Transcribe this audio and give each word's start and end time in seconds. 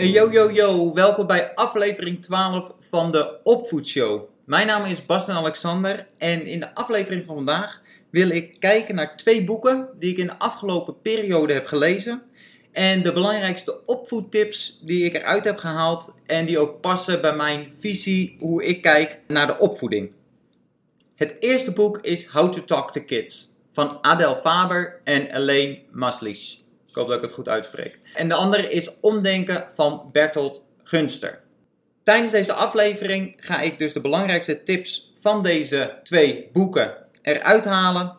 Yo 0.00 0.30
yo 0.30 0.50
yo, 0.50 0.94
welkom 0.94 1.26
bij 1.26 1.54
aflevering 1.54 2.22
12 2.22 2.74
van 2.78 3.12
de 3.12 3.42
Opvoedshow. 3.42 4.28
Mijn 4.44 4.66
naam 4.66 4.84
is 4.84 5.06
Basten 5.06 5.34
Alexander 5.34 6.06
en 6.18 6.46
in 6.46 6.60
de 6.60 6.74
aflevering 6.74 7.24
van 7.24 7.34
vandaag 7.34 7.82
wil 8.10 8.28
ik 8.28 8.56
kijken 8.58 8.94
naar 8.94 9.16
twee 9.16 9.44
boeken 9.44 9.88
die 9.98 10.10
ik 10.10 10.18
in 10.18 10.26
de 10.26 10.38
afgelopen 10.38 11.00
periode 11.00 11.52
heb 11.52 11.66
gelezen. 11.66 12.22
En 12.72 13.02
de 13.02 13.12
belangrijkste 13.12 13.86
opvoedtips 13.86 14.80
die 14.82 15.04
ik 15.04 15.14
eruit 15.14 15.44
heb 15.44 15.58
gehaald 15.58 16.14
en 16.26 16.46
die 16.46 16.58
ook 16.58 16.80
passen 16.80 17.20
bij 17.20 17.36
mijn 17.36 17.72
visie 17.78 18.36
hoe 18.38 18.64
ik 18.64 18.82
kijk 18.82 19.18
naar 19.26 19.46
de 19.46 19.58
opvoeding. 19.58 20.10
Het 21.14 21.36
eerste 21.40 21.72
boek 21.72 21.98
is 22.02 22.26
How 22.26 22.52
to 22.52 22.64
Talk 22.64 22.92
to 22.92 23.00
Kids 23.00 23.50
van 23.72 23.98
Adel 24.02 24.34
Faber 24.34 25.00
en 25.04 25.36
Elaine 25.36 25.78
Maslisch. 25.90 26.59
Ik 26.90 26.96
hoop 26.96 27.08
dat 27.08 27.16
ik 27.16 27.22
het 27.22 27.32
goed 27.32 27.48
uitspreek. 27.48 27.98
En 28.14 28.28
de 28.28 28.34
andere 28.34 28.70
is 28.70 29.00
Omdenken 29.00 29.68
van 29.74 30.08
Bertolt 30.12 30.64
Gunster. 30.82 31.42
Tijdens 32.02 32.32
deze 32.32 32.52
aflevering 32.52 33.34
ga 33.36 33.60
ik 33.60 33.78
dus 33.78 33.92
de 33.92 34.00
belangrijkste 34.00 34.62
tips 34.62 35.12
van 35.20 35.42
deze 35.42 35.98
twee 36.02 36.48
boeken 36.52 36.94
eruit 37.22 37.64
halen. 37.64 38.16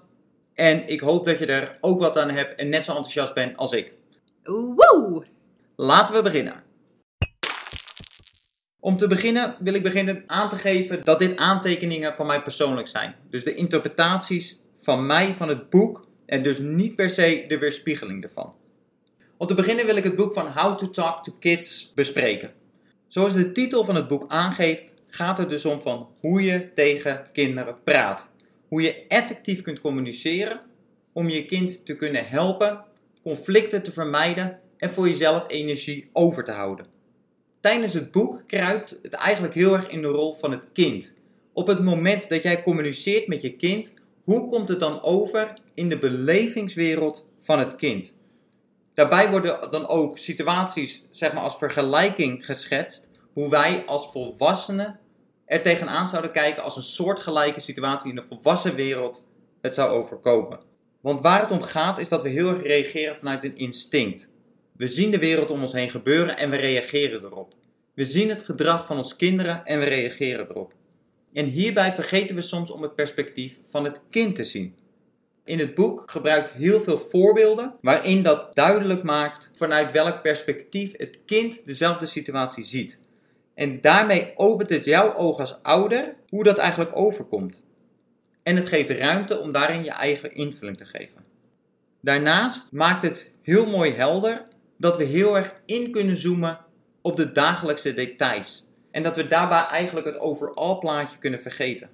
En 0.54 0.88
ik 0.88 0.99
hoop 0.99 1.26
dat 1.26 1.40
je 1.40 1.46
er 1.46 1.77
ook 1.82 1.99
wat 1.99 2.18
aan 2.18 2.30
hebt 2.30 2.60
en 2.60 2.70
net 2.70 2.86
zo 2.86 2.91
enthousiast 2.91 3.34
bent 3.34 3.58
als 3.58 3.72
ik. 3.72 3.94
Woe! 4.44 5.26
Laten 5.76 6.16
we 6.16 6.22
beginnen. 6.22 6.63
Om 8.80 8.98
te 8.98 9.08
beginnen 9.08 9.55
wil 9.60 9.74
ik 9.74 9.84
beginnen 9.84 10.24
aan 10.27 10.49
te 10.49 10.58
geven 10.58 11.04
dat 11.04 11.20
dit 11.20 11.38
aantekeningen 11.38 12.16
van 12.16 12.26
mij 12.26 12.41
persoonlijk 12.41 12.88
zijn. 12.88 13.16
Dus 13.30 13.44
de 13.44 13.55
interpretaties 13.55 14.62
van 14.76 15.05
mij 15.05 15.34
van 15.34 15.48
het 15.48 15.70
boek 15.70 16.08
en 16.26 16.44
dus 16.44 16.60
niet 16.60 16.96
per 16.96 17.10
se 17.10 17.46
de 17.48 17.58
weerspiegeling 17.58 18.24
ervan. 18.24 18.60
Om 19.41 19.48
te 19.48 19.54
beginnen 19.54 19.86
wil 19.86 19.95
ik 19.95 20.04
het 20.04 20.16
boek 20.16 20.34
van 20.34 20.48
How 20.48 20.77
to 20.77 20.90
Talk 20.90 21.23
to 21.23 21.31
Kids 21.40 21.91
bespreken. 21.96 22.52
Zoals 23.07 23.34
de 23.34 23.52
titel 23.52 23.84
van 23.84 23.96
het 23.96 24.07
boek 24.07 24.26
aangeeft, 24.27 24.93
gaat 25.07 25.38
het 25.38 25.49
dus 25.49 25.66
om 25.66 25.82
van 25.82 26.10
hoe 26.20 26.43
je 26.43 26.74
tegen 26.74 27.26
kinderen 27.34 27.84
praat. 27.84 28.32
Hoe 28.68 28.82
je 28.82 29.07
effectief 29.07 29.62
kunt 29.62 29.79
communiceren 29.79 30.62
om 31.13 31.29
je 31.29 31.46
kind 31.46 31.85
te 31.85 31.96
kunnen 31.96 32.27
helpen, 32.27 32.84
conflicten 33.24 33.84
te 33.84 33.91
vermijden 33.91 34.60
en 34.77 34.90
voor 34.90 35.07
jezelf 35.07 35.44
energie 35.48 36.10
over 36.13 36.44
te 36.44 36.51
houden. 36.51 36.85
Tijdens 37.60 37.94
het 37.94 38.12
boek 38.12 38.44
kruipt 38.48 38.99
het 39.01 39.13
eigenlijk 39.13 39.54
heel 39.54 39.73
erg 39.73 39.88
in 39.88 40.01
de 40.01 40.07
rol 40.07 40.32
van 40.32 40.51
het 40.51 40.66
kind. 40.73 41.13
Op 41.54 41.68
het 41.68 41.84
moment 41.84 42.29
dat 42.29 42.44
jij 42.44 42.63
communiceert 42.63 43.27
met 43.27 43.41
je 43.41 43.55
kind, 43.55 43.94
hoe 44.23 44.49
komt 44.49 44.70
het 44.70 44.79
dan 44.79 45.04
over 45.04 45.54
in 45.73 45.90
de 45.90 45.98
belevingswereld 45.98 47.27
van 47.40 47.60
het 47.60 47.76
kind? 47.76 48.20
Daarbij 48.94 49.30
worden 49.30 49.72
dan 49.72 49.88
ook 49.88 50.18
situaties 50.18 51.08
zeg 51.12 51.34
maar, 51.34 51.44
als 51.44 51.58
vergelijking 51.58 52.46
geschetst, 52.46 53.10
hoe 53.34 53.50
wij 53.50 53.84
als 53.86 54.12
volwassenen 54.12 55.00
er 55.46 55.62
tegenaan 55.62 56.08
zouden 56.08 56.32
kijken 56.32 56.64
als 56.64 56.76
een 56.76 56.84
soortgelijke 56.84 57.60
situatie 57.60 58.10
in 58.10 58.16
de 58.16 58.24
volwassen 58.24 58.76
wereld 58.76 59.28
het 59.62 59.74
zou 59.74 59.90
overkomen. 59.92 60.60
Want 61.02 61.22
waar 61.22 61.42
het 61.42 61.52
om 61.52 61.62
gaat 61.62 62.00
is 62.00 62.10
dat 62.10 62.24
we 62.24 62.30
heel 62.30 62.50
erg 62.50 62.64
reageren 62.64 63.18
vanuit 63.18 63.44
een 63.44 63.58
instinct. 63.58 64.30
We 64.78 64.88
zien 64.88 65.12
de 65.12 65.19
wereld 65.19 65.50
om 65.50 65.62
ons 65.62 65.74
heen 65.74 65.90
gebeuren 65.90 66.38
en 66.38 66.50
we 66.50 66.56
reageren 66.56 67.24
erop. 67.24 67.53
We 67.94 68.06
zien 68.06 68.30
het 68.30 68.44
gedrag 68.44 68.86
van 68.86 68.97
ons 68.97 69.16
kinderen 69.16 69.66
en 69.66 69.80
we 69.80 69.86
reageren 69.86 70.50
erop. 70.50 70.74
En 71.34 71.46
hierbij 71.46 71.94
vergeten 71.94 72.36
we 72.36 72.42
soms 72.42 72.72
om 72.72 72.81
het 72.81 72.96
perspectief 72.96 73.59
van 73.64 73.84
het 73.84 74.02
kind 74.09 74.36
te 74.36 74.44
zien. 74.44 74.75
In 75.52 75.59
het 75.59 75.75
boek 75.75 76.12
gebruikt 76.12 76.52
heel 76.52 76.80
veel 76.80 76.97
voorbeelden 76.97 77.74
waarin 77.81 78.24
dat 78.24 78.56
duidelijk 78.56 79.03
maakt 79.03 79.52
vanuit 79.56 79.91
welk 79.91 80.22
perspectief 80.22 80.91
het 80.97 81.19
kind 81.25 81.66
dezelfde 81.66 82.06
situatie 82.06 82.63
ziet. 82.63 83.00
En 83.53 83.81
daarmee 83.81 84.34
opent 84.35 84.69
het 84.69 84.85
jouw 84.85 85.13
oog 85.13 85.40
als 85.40 85.59
ouder 85.63 86.13
hoe 86.29 86.44
dat 86.44 86.57
eigenlijk 86.57 86.91
overkomt. 86.97 87.63
En 88.44 88.56
het 88.56 88.67
geeft 88.67 88.89
ruimte 88.89 89.39
om 89.39 89.51
daarin 89.51 89.84
je 89.84 89.91
eigen 89.91 90.34
invulling 90.34 90.78
te 90.78 90.85
geven. 90.85 91.23
Daarnaast 92.01 92.72
maakt 92.72 93.03
het 93.03 93.33
heel 93.41 93.66
mooi 93.66 93.94
helder 93.94 94.45
dat 94.78 94.97
we 94.97 95.03
heel 95.03 95.38
erg 95.38 95.53
in 95.66 95.91
kunnen 95.91 96.18
zoomen 96.18 96.59
op 97.01 97.16
de 97.16 97.31
dagelijkse 97.31 97.94
details. 97.94 98.68
En 98.91 99.03
dat 99.03 99.16
we 99.16 99.28
daarbij 99.28 99.66
eigenlijk 99.66 100.06
het 100.06 100.19
overal 100.19 100.79
plaatje 100.79 101.18
kunnen 101.18 101.41
vergeten. 101.41 101.89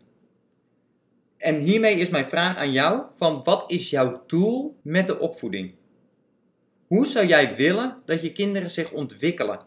En 1.38 1.60
hiermee 1.60 1.96
is 1.96 2.10
mijn 2.10 2.26
vraag 2.26 2.58
aan 2.58 2.72
jou: 2.72 3.04
van 3.16 3.44
wat 3.44 3.72
is 3.72 3.90
jouw 3.90 4.24
doel 4.28 4.80
met 4.82 5.08
de 5.08 5.20
opvoeding? 5.20 5.76
Hoe 6.88 7.06
zou 7.06 7.26
jij 7.26 7.56
willen 7.56 8.02
dat 8.06 8.22
je 8.22 8.32
kinderen 8.32 8.70
zich 8.70 8.92
ontwikkelen? 8.92 9.60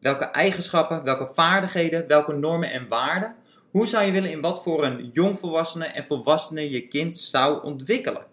Welke 0.00 0.24
eigenschappen, 0.24 1.04
welke 1.04 1.26
vaardigheden, 1.34 2.06
welke 2.06 2.32
normen 2.32 2.70
en 2.70 2.88
waarden? 2.88 3.36
Hoe 3.70 3.86
zou 3.86 4.04
je 4.04 4.12
willen 4.12 4.30
in 4.30 4.40
wat 4.40 4.62
voor 4.62 4.84
een 4.84 5.10
jongvolwassene 5.12 5.84
en 5.84 6.06
volwassene 6.06 6.70
je 6.70 6.88
kind 6.88 7.18
zou 7.18 7.62
ontwikkelen? 7.62 8.26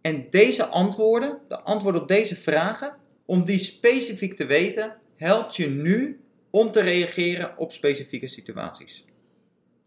En 0.00 0.26
deze 0.30 0.64
antwoorden, 0.64 1.38
de 1.48 1.60
antwoorden 1.60 2.02
op 2.02 2.08
deze 2.08 2.36
vragen, 2.36 2.96
om 3.24 3.44
die 3.44 3.58
specifiek 3.58 4.36
te 4.36 4.46
weten, 4.46 4.96
helpt 5.16 5.56
je 5.56 5.68
nu 5.68 6.20
om 6.50 6.70
te 6.70 6.80
reageren 6.80 7.58
op 7.58 7.72
specifieke 7.72 8.26
situaties. 8.26 9.04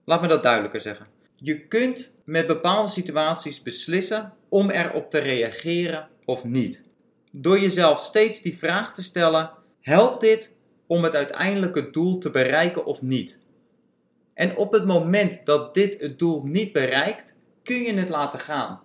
Laat 0.05 0.21
me 0.21 0.27
dat 0.27 0.43
duidelijker 0.43 0.81
zeggen. 0.81 1.14
Je 1.45 1.67
kunt 1.67 2.13
met 2.23 2.47
bepaalde 2.47 2.89
situaties 2.89 3.63
beslissen 3.63 4.33
om 4.49 4.69
erop 4.69 5.09
te 5.09 5.17
reageren 5.17 6.07
of 6.25 6.43
niet. 6.43 6.81
Door 7.31 7.59
jezelf 7.59 8.01
steeds 8.01 8.41
die 8.41 8.57
vraag 8.57 8.93
te 8.93 9.03
stellen: 9.03 9.51
helpt 9.81 10.21
dit 10.21 10.55
om 10.87 11.03
het 11.03 11.15
uiteindelijke 11.15 11.89
doel 11.89 12.17
te 12.17 12.29
bereiken 12.29 12.85
of 12.85 13.01
niet? 13.01 13.39
En 14.33 14.57
op 14.57 14.73
het 14.73 14.85
moment 14.85 15.45
dat 15.45 15.73
dit 15.73 15.99
het 15.99 16.19
doel 16.19 16.43
niet 16.43 16.73
bereikt, 16.73 17.35
kun 17.63 17.81
je 17.81 17.93
het 17.93 18.09
laten 18.09 18.39
gaan. 18.39 18.81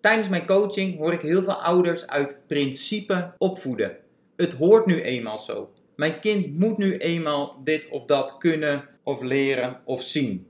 Tijdens 0.00 0.28
mijn 0.28 0.46
coaching 0.46 0.98
hoor 0.98 1.12
ik 1.12 1.22
heel 1.22 1.42
veel 1.42 1.62
ouders 1.62 2.06
uit 2.06 2.40
principe 2.46 3.34
opvoeden. 3.38 3.96
Het 4.36 4.52
hoort 4.52 4.86
nu 4.86 5.02
eenmaal 5.02 5.38
zo. 5.38 5.72
Mijn 5.96 6.20
kind 6.20 6.58
moet 6.58 6.78
nu 6.78 6.96
eenmaal 6.96 7.60
dit 7.64 7.88
of 7.88 8.04
dat 8.04 8.36
kunnen 8.38 8.88
of 9.02 9.22
leren 9.22 9.80
of 9.84 10.02
zien. 10.02 10.49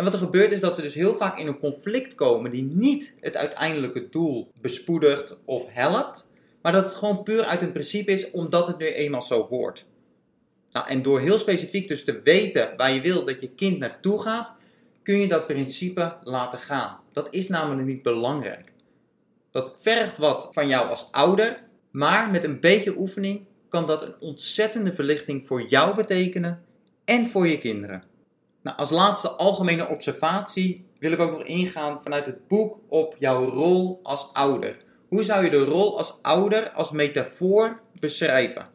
En 0.00 0.06
wat 0.06 0.14
er 0.14 0.26
gebeurt 0.26 0.52
is 0.52 0.60
dat 0.60 0.74
ze 0.74 0.82
dus 0.82 0.94
heel 0.94 1.14
vaak 1.14 1.38
in 1.38 1.46
een 1.46 1.58
conflict 1.58 2.14
komen 2.14 2.50
die 2.50 2.62
niet 2.62 3.16
het 3.20 3.36
uiteindelijke 3.36 4.08
doel 4.08 4.50
bespoedigt 4.60 5.36
of 5.44 5.66
helpt, 5.68 6.30
maar 6.62 6.72
dat 6.72 6.84
het 6.84 6.94
gewoon 6.94 7.22
puur 7.22 7.44
uit 7.44 7.62
een 7.62 7.72
principe 7.72 8.12
is 8.12 8.30
omdat 8.30 8.66
het 8.66 8.78
nu 8.78 8.86
eenmaal 8.86 9.22
zo 9.22 9.46
hoort. 9.46 9.86
Nou, 10.72 10.88
en 10.88 11.02
door 11.02 11.20
heel 11.20 11.38
specifiek 11.38 11.88
dus 11.88 12.04
te 12.04 12.20
weten 12.24 12.76
waar 12.76 12.92
je 12.92 13.00
wil 13.00 13.24
dat 13.24 13.40
je 13.40 13.54
kind 13.54 13.78
naartoe 13.78 14.22
gaat, 14.22 14.56
kun 15.02 15.18
je 15.18 15.28
dat 15.28 15.46
principe 15.46 16.16
laten 16.22 16.58
gaan. 16.58 16.98
Dat 17.12 17.28
is 17.30 17.48
namelijk 17.48 17.86
niet 17.86 18.02
belangrijk. 18.02 18.72
Dat 19.50 19.74
vergt 19.78 20.18
wat 20.18 20.48
van 20.52 20.68
jou 20.68 20.88
als 20.88 21.12
ouder, 21.12 21.62
maar 21.90 22.30
met 22.30 22.44
een 22.44 22.60
beetje 22.60 22.98
oefening 22.98 23.46
kan 23.68 23.86
dat 23.86 24.02
een 24.02 24.20
ontzettende 24.20 24.92
verlichting 24.92 25.46
voor 25.46 25.62
jou 25.62 25.94
betekenen 25.94 26.64
en 27.04 27.26
voor 27.26 27.46
je 27.46 27.58
kinderen. 27.58 28.09
Nou, 28.62 28.76
als 28.76 28.90
laatste 28.90 29.28
algemene 29.28 29.88
observatie 29.88 30.84
wil 30.98 31.12
ik 31.12 31.20
ook 31.20 31.30
nog 31.30 31.42
ingaan 31.42 32.02
vanuit 32.02 32.26
het 32.26 32.46
boek 32.48 32.80
op 32.88 33.16
jouw 33.18 33.48
rol 33.48 34.00
als 34.02 34.32
ouder. 34.32 34.76
Hoe 35.08 35.22
zou 35.22 35.44
je 35.44 35.50
de 35.50 35.64
rol 35.64 35.98
als 35.98 36.18
ouder 36.22 36.70
als 36.70 36.90
metafoor 36.90 37.80
beschrijven? 38.00 38.68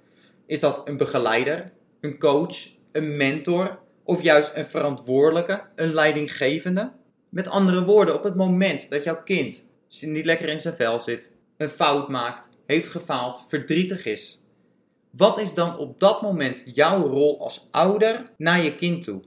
Is 0.46 0.60
dat 0.60 0.88
een 0.88 0.98
begeleider, 0.98 1.72
een 2.02 2.20
coach, 2.20 2.56
een 2.92 3.18
mentor 3.18 3.80
of 4.04 4.22
juist 4.22 4.52
een 4.56 4.66
verantwoordelijke, 4.66 5.64
een 5.76 5.94
leidinggevende? 5.94 6.92
Met 7.30 7.48
andere 7.48 7.86
woorden, 7.86 8.16
op 8.16 8.24
het 8.24 8.36
moment 8.36 8.90
dat 8.90 9.04
jouw 9.04 9.24
kind 9.24 9.68
niet 10.02 10.26
lekker 10.26 10.50
in 10.50 10.62
zijn 10.62 10.76
vel 10.76 11.00
zit, 11.00 11.32
een 11.58 11.70
fout 11.70 12.10
maakt, 12.10 12.50
heeft 12.66 12.90
gefaald, 12.90 13.44
verdrietig 13.48 14.06
is, 14.06 14.44
wat 15.12 15.40
is 15.40 15.54
dan 15.54 15.78
op 15.78 16.00
dat 16.00 16.22
moment 16.22 16.64
jouw 16.66 17.08
rol 17.08 17.40
als 17.40 17.68
ouder 17.72 18.32
naar 18.38 18.64
je 18.64 18.76
kind 18.76 19.04
toe? 19.04 19.22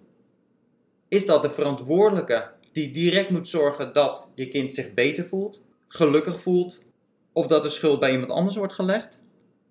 Is 1.08 1.26
dat 1.26 1.42
de 1.42 1.50
verantwoordelijke 1.50 2.50
die 2.72 2.90
direct 2.90 3.30
moet 3.30 3.48
zorgen 3.48 3.92
dat 3.92 4.30
je 4.34 4.48
kind 4.48 4.74
zich 4.74 4.94
beter 4.94 5.24
voelt, 5.24 5.64
gelukkig 5.88 6.40
voelt, 6.40 6.84
of 7.32 7.46
dat 7.46 7.62
de 7.62 7.68
schuld 7.68 8.00
bij 8.00 8.10
iemand 8.12 8.30
anders 8.30 8.56
wordt 8.56 8.72
gelegd? 8.72 9.22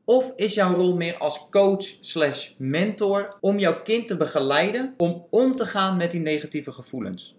Of 0.05 0.33
is 0.35 0.53
jouw 0.53 0.75
rol 0.75 0.95
meer 0.95 1.17
als 1.17 1.49
coach 1.49 1.83
slash 2.01 2.51
mentor 2.57 3.37
om 3.41 3.59
jouw 3.59 3.81
kind 3.81 4.07
te 4.07 4.17
begeleiden 4.17 4.93
om 4.97 5.25
om 5.29 5.55
te 5.55 5.65
gaan 5.65 5.97
met 5.97 6.11
die 6.11 6.21
negatieve 6.21 6.71
gevoelens? 6.71 7.37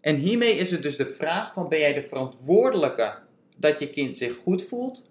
En 0.00 0.16
hiermee 0.16 0.54
is 0.54 0.70
het 0.70 0.82
dus 0.82 0.96
de 0.96 1.06
vraag 1.06 1.52
van 1.52 1.68
ben 1.68 1.78
jij 1.78 1.94
de 1.94 2.02
verantwoordelijke 2.02 3.18
dat 3.56 3.78
je 3.78 3.90
kind 3.90 4.16
zich 4.16 4.36
goed 4.36 4.62
voelt? 4.62 5.10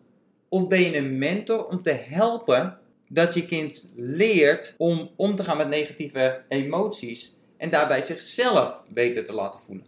Of 0.50 0.68
ben 0.68 0.81
je 0.81 0.98
een 0.98 1.18
mentor 1.18 1.66
om 1.66 1.81
te 1.81 1.92
helpen 1.92 2.78
dat 3.07 3.34
je 3.34 3.46
kind 3.46 3.92
leert 3.96 4.75
om 4.78 5.10
om 5.16 5.36
te 5.36 5.44
gaan 5.44 5.57
met 5.57 5.69
negatieve 5.69 6.44
emoties 6.48 7.40
en 7.62 7.69
daarbij 7.69 8.02
zichzelf 8.02 8.84
beter 8.88 9.24
te 9.24 9.34
laten 9.34 9.60
voelen. 9.60 9.86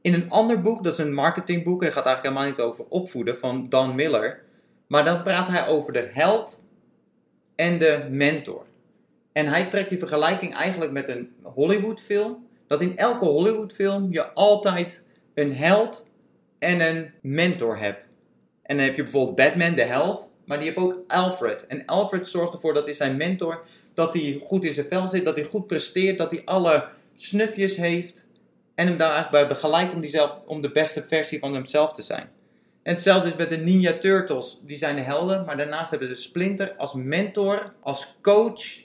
In 0.00 0.14
een 0.14 0.30
ander 0.30 0.60
boek, 0.60 0.84
dat 0.84 0.92
is 0.92 0.98
een 0.98 1.14
marketingboek, 1.14 1.82
en 1.82 1.92
gaat 1.92 2.06
eigenlijk 2.06 2.36
helemaal 2.36 2.56
niet 2.56 2.72
over 2.72 2.84
opvoeden, 2.88 3.38
van 3.38 3.68
Dan 3.68 3.94
Miller, 3.94 4.42
maar 4.86 5.04
dan 5.04 5.22
praat 5.22 5.48
hij 5.48 5.66
over 5.66 5.92
de 5.92 6.08
held 6.12 6.64
en 7.54 7.78
de 7.78 8.06
mentor. 8.10 8.66
En 9.32 9.46
hij 9.46 9.68
trekt 9.68 9.88
die 9.88 9.98
vergelijking 9.98 10.54
eigenlijk 10.54 10.92
met 10.92 11.08
een 11.08 11.34
Hollywoodfilm. 11.42 12.46
Dat 12.66 12.80
in 12.80 12.96
elke 12.96 13.24
Hollywoodfilm 13.24 14.12
je 14.12 14.32
altijd 14.32 15.04
een 15.34 15.56
held 15.56 16.10
en 16.58 16.80
een 16.80 17.12
mentor 17.22 17.78
hebt. 17.78 18.06
En 18.62 18.76
dan 18.76 18.84
heb 18.84 18.96
je 18.96 19.02
bijvoorbeeld 19.02 19.36
Batman, 19.36 19.74
de 19.74 19.84
held. 19.84 20.30
Maar 20.44 20.58
die 20.58 20.66
heeft 20.66 20.78
ook 20.78 21.04
Alfred. 21.06 21.66
En 21.66 21.84
Alfred 21.86 22.28
zorgt 22.28 22.52
ervoor 22.52 22.74
dat 22.74 22.84
hij 22.84 22.94
zijn 22.94 23.16
mentor, 23.16 23.64
dat 23.94 24.14
hij 24.14 24.40
goed 24.44 24.64
in 24.64 24.74
zijn 24.74 24.86
vel 24.86 25.06
zit, 25.06 25.24
dat 25.24 25.36
hij 25.36 25.44
goed 25.44 25.66
presteert, 25.66 26.18
dat 26.18 26.30
hij 26.30 26.42
alle 26.44 26.88
snufjes 27.14 27.76
heeft. 27.76 28.26
En 28.74 28.86
hem 28.86 28.96
daar 28.96 29.12
eigenlijk 29.12 29.46
bij 29.46 29.56
begeleidt 29.56 29.94
om, 29.94 30.30
om 30.46 30.62
de 30.62 30.70
beste 30.70 31.02
versie 31.02 31.38
van 31.38 31.54
hemzelf 31.54 31.92
te 31.92 32.02
zijn. 32.02 32.30
En 32.82 32.92
hetzelfde 32.92 33.28
is 33.28 33.36
met 33.36 33.50
de 33.50 33.56
Ninja 33.56 33.98
Turtles. 33.98 34.60
Die 34.62 34.76
zijn 34.76 34.96
de 34.96 35.02
helden, 35.02 35.44
maar 35.44 35.56
daarnaast 35.56 35.90
hebben 35.90 36.08
ze 36.08 36.14
Splinter 36.14 36.74
als 36.76 36.94
mentor, 36.94 37.74
als 37.80 38.18
coach, 38.22 38.82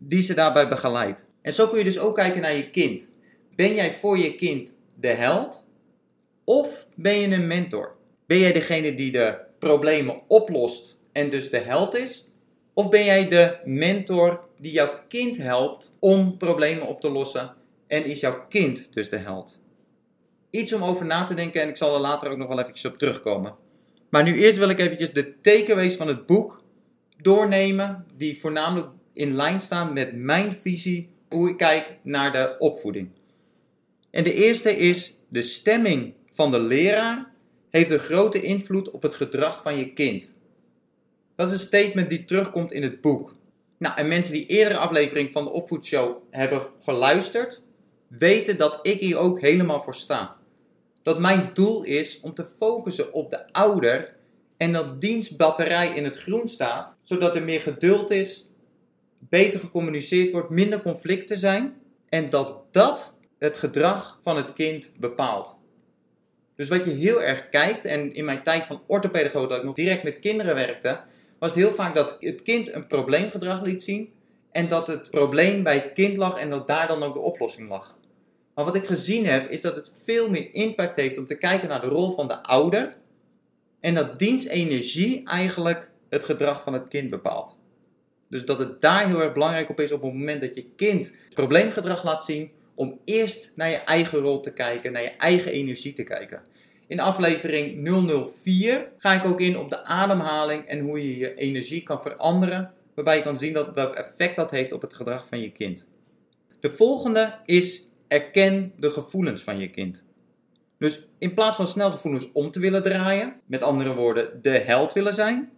die 0.00 0.22
ze 0.22 0.34
daarbij 0.34 0.68
begeleidt. 0.68 1.24
En 1.42 1.52
zo 1.52 1.66
kun 1.68 1.78
je 1.78 1.84
dus 1.84 1.98
ook 1.98 2.14
kijken 2.14 2.40
naar 2.40 2.56
je 2.56 2.70
kind. 2.70 3.08
Ben 3.54 3.74
jij 3.74 3.92
voor 3.92 4.18
je 4.18 4.34
kind 4.34 4.78
de 4.94 5.08
held? 5.08 5.64
Of 6.44 6.86
ben 6.94 7.18
je 7.18 7.34
een 7.34 7.46
mentor? 7.46 7.96
Ben 8.26 8.38
jij 8.38 8.52
degene 8.52 8.94
die 8.94 9.12
de 9.12 9.38
problemen 9.58 10.20
oplost 10.28 10.96
en 11.12 11.30
dus 11.30 11.50
de 11.50 11.58
held 11.58 11.96
is? 11.96 12.28
Of 12.74 12.88
ben 12.88 13.04
jij 13.04 13.28
de 13.28 13.58
mentor 13.64 14.48
die 14.58 14.72
jouw 14.72 15.00
kind 15.08 15.36
helpt 15.36 15.96
om 16.00 16.36
problemen 16.36 16.86
op 16.86 17.00
te 17.00 17.10
lossen 17.10 17.54
en 17.86 18.04
is 18.04 18.20
jouw 18.20 18.46
kind 18.48 18.92
dus 18.92 19.08
de 19.08 19.16
held? 19.16 19.60
Iets 20.50 20.72
om 20.72 20.82
over 20.82 21.06
na 21.06 21.24
te 21.24 21.34
denken 21.34 21.62
en 21.62 21.68
ik 21.68 21.76
zal 21.76 21.94
er 21.94 22.00
later 22.00 22.30
ook 22.30 22.36
nog 22.36 22.48
wel 22.48 22.60
eventjes 22.60 22.92
op 22.92 22.98
terugkomen. 22.98 23.54
Maar 24.10 24.22
nu 24.22 24.34
eerst 24.34 24.58
wil 24.58 24.68
ik 24.68 24.78
eventjes 24.78 25.12
de 25.12 25.40
takeaways 25.40 25.96
van 25.96 26.08
het 26.08 26.26
boek 26.26 26.62
doornemen, 27.16 28.06
die 28.16 28.40
voornamelijk 28.40 28.88
in 29.12 29.34
lijn 29.34 29.60
staan 29.60 29.92
met 29.92 30.16
mijn 30.16 30.52
visie 30.52 31.10
hoe 31.28 31.48
ik 31.48 31.56
kijk 31.56 31.96
naar 32.02 32.32
de 32.32 32.54
opvoeding. 32.58 33.10
En 34.10 34.24
de 34.24 34.34
eerste 34.34 34.76
is 34.76 35.18
de 35.28 35.42
stemming 35.42 36.14
van 36.30 36.50
de 36.50 36.60
leraar 36.60 37.30
heeft 37.70 37.90
een 37.90 37.98
grote 37.98 38.42
invloed 38.42 38.90
op 38.90 39.02
het 39.02 39.14
gedrag 39.14 39.62
van 39.62 39.78
je 39.78 39.92
kind. 39.92 40.40
Dat 41.36 41.46
is 41.46 41.52
een 41.52 41.66
statement 41.66 42.10
die 42.10 42.24
terugkomt 42.24 42.72
in 42.72 42.82
het 42.82 43.00
boek. 43.00 43.34
Nou, 43.78 43.96
en 43.96 44.08
mensen 44.08 44.32
die 44.32 44.46
eerdere 44.46 44.78
aflevering 44.78 45.32
van 45.32 45.44
de 45.44 45.50
opvoedshow 45.50 46.16
hebben 46.30 46.62
geluisterd, 46.80 47.62
weten 48.08 48.58
dat 48.58 48.78
ik 48.82 49.00
hier 49.00 49.18
ook 49.18 49.40
helemaal 49.40 49.80
voor 49.80 49.94
sta. 49.94 50.36
Dat 51.02 51.18
mijn 51.18 51.50
doel 51.54 51.82
is 51.82 52.20
om 52.20 52.34
te 52.34 52.44
focussen 52.44 53.12
op 53.12 53.30
de 53.30 53.52
ouder 53.52 54.16
en 54.56 54.72
dat 54.72 55.00
dienstbatterij 55.00 55.94
in 55.94 56.04
het 56.04 56.18
groen 56.18 56.48
staat, 56.48 56.96
zodat 57.00 57.36
er 57.36 57.42
meer 57.42 57.60
geduld 57.60 58.10
is, 58.10 58.50
beter 59.18 59.60
gecommuniceerd 59.60 60.32
wordt, 60.32 60.50
minder 60.50 60.82
conflicten 60.82 61.38
zijn 61.38 61.74
en 62.08 62.30
dat 62.30 62.72
dat 62.72 63.16
het 63.38 63.56
gedrag 63.56 64.18
van 64.22 64.36
het 64.36 64.52
kind 64.52 64.92
bepaalt. 64.96 65.56
Dus 66.56 66.68
wat 66.68 66.84
je 66.84 66.90
heel 66.90 67.22
erg 67.22 67.48
kijkt, 67.48 67.84
en 67.84 68.14
in 68.14 68.24
mijn 68.24 68.42
tijd 68.42 68.66
van 68.66 68.82
orthopedagoog 68.86 69.48
dat 69.48 69.58
ik 69.58 69.64
nog 69.64 69.74
direct 69.74 70.02
met 70.02 70.18
kinderen 70.18 70.54
werkte, 70.54 71.00
was 71.42 71.54
heel 71.54 71.72
vaak 71.72 71.94
dat 71.94 72.16
het 72.20 72.42
kind 72.42 72.74
een 72.74 72.86
probleemgedrag 72.86 73.62
liet 73.62 73.82
zien 73.82 74.12
en 74.50 74.68
dat 74.68 74.86
het 74.86 75.10
probleem 75.10 75.62
bij 75.62 75.74
het 75.74 75.92
kind 75.92 76.16
lag 76.16 76.38
en 76.38 76.50
dat 76.50 76.66
daar 76.66 76.88
dan 76.88 77.02
ook 77.02 77.14
de 77.14 77.20
oplossing 77.20 77.68
lag. 77.68 77.98
Maar 78.54 78.64
wat 78.64 78.74
ik 78.74 78.84
gezien 78.84 79.26
heb, 79.26 79.50
is 79.50 79.60
dat 79.60 79.74
het 79.74 79.92
veel 80.02 80.30
meer 80.30 80.54
impact 80.54 80.96
heeft 80.96 81.18
om 81.18 81.26
te 81.26 81.34
kijken 81.34 81.68
naar 81.68 81.80
de 81.80 81.86
rol 81.86 82.10
van 82.10 82.28
de 82.28 82.42
ouder 82.42 82.96
en 83.80 83.94
dat 83.94 84.18
dienstenergie 84.18 85.26
eigenlijk 85.28 85.90
het 86.08 86.24
gedrag 86.24 86.62
van 86.62 86.72
het 86.72 86.88
kind 86.88 87.10
bepaalt. 87.10 87.56
Dus 88.28 88.44
dat 88.44 88.58
het 88.58 88.80
daar 88.80 89.06
heel 89.06 89.22
erg 89.22 89.32
belangrijk 89.32 89.68
op 89.68 89.80
is 89.80 89.92
op 89.92 90.02
het 90.02 90.12
moment 90.12 90.40
dat 90.40 90.54
je 90.54 90.70
kind 90.76 91.12
probleemgedrag 91.34 92.04
laat 92.04 92.24
zien, 92.24 92.50
om 92.74 93.00
eerst 93.04 93.52
naar 93.54 93.70
je 93.70 93.76
eigen 93.76 94.18
rol 94.18 94.40
te 94.40 94.52
kijken, 94.52 94.92
naar 94.92 95.02
je 95.02 95.16
eigen 95.16 95.52
energie 95.52 95.92
te 95.92 96.02
kijken. 96.02 96.42
In 96.92 97.00
aflevering 97.00 97.88
004 98.44 98.92
ga 98.96 99.12
ik 99.12 99.24
ook 99.24 99.40
in 99.40 99.58
op 99.58 99.70
de 99.70 99.84
ademhaling 99.84 100.64
en 100.66 100.80
hoe 100.80 101.02
je 101.02 101.18
je 101.18 101.34
energie 101.34 101.82
kan 101.82 102.02
veranderen, 102.02 102.72
waarbij 102.94 103.16
je 103.16 103.22
kan 103.22 103.36
zien 103.36 103.52
dat, 103.52 103.74
welk 103.74 103.94
effect 103.94 104.36
dat 104.36 104.50
heeft 104.50 104.72
op 104.72 104.82
het 104.82 104.94
gedrag 104.94 105.26
van 105.26 105.40
je 105.40 105.50
kind. 105.50 105.86
De 106.60 106.70
volgende 106.70 107.34
is 107.44 107.88
erken 108.08 108.72
de 108.76 108.90
gevoelens 108.90 109.42
van 109.42 109.58
je 109.58 109.70
kind. 109.70 110.04
Dus 110.78 111.08
in 111.18 111.34
plaats 111.34 111.56
van 111.56 111.66
snel 111.66 111.90
gevoelens 111.90 112.28
om 112.32 112.50
te 112.50 112.60
willen 112.60 112.82
draaien, 112.82 113.40
met 113.46 113.62
andere 113.62 113.94
woorden 113.94 114.42
de 114.42 114.58
held 114.58 114.92
willen 114.92 115.14
zijn, 115.14 115.50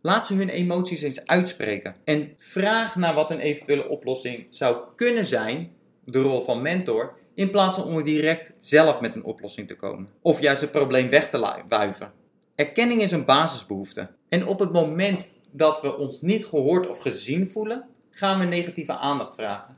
laat 0.00 0.26
ze 0.26 0.34
hun 0.34 0.48
emoties 0.48 1.02
eens 1.02 1.26
uitspreken. 1.26 1.96
En 2.04 2.32
vraag 2.36 2.96
naar 2.96 3.14
wat 3.14 3.30
een 3.30 3.40
eventuele 3.40 3.88
oplossing 3.88 4.46
zou 4.48 4.76
kunnen 4.96 5.26
zijn 5.26 5.72
de 6.04 6.20
rol 6.20 6.40
van 6.40 6.62
mentor, 6.62 7.18
in 7.34 7.50
plaats 7.50 7.74
van 7.74 7.84
om 7.84 8.02
direct 8.02 8.56
zelf 8.58 9.00
met 9.00 9.14
een 9.14 9.24
oplossing 9.24 9.68
te 9.68 9.76
komen. 9.76 10.08
Of 10.22 10.40
juist 10.40 10.60
het 10.60 10.70
probleem 10.70 11.10
weg 11.10 11.30
te 11.30 11.62
wuiven. 11.68 12.12
Erkenning 12.54 13.02
is 13.02 13.10
een 13.10 13.24
basisbehoefte. 13.24 14.10
En 14.28 14.46
op 14.46 14.58
het 14.58 14.72
moment 14.72 15.34
dat 15.50 15.80
we 15.80 15.96
ons 15.96 16.20
niet 16.20 16.44
gehoord 16.46 16.88
of 16.88 16.98
gezien 16.98 17.50
voelen, 17.50 17.88
gaan 18.10 18.38
we 18.38 18.44
negatieve 18.44 18.96
aandacht 18.96 19.34
vragen. 19.34 19.76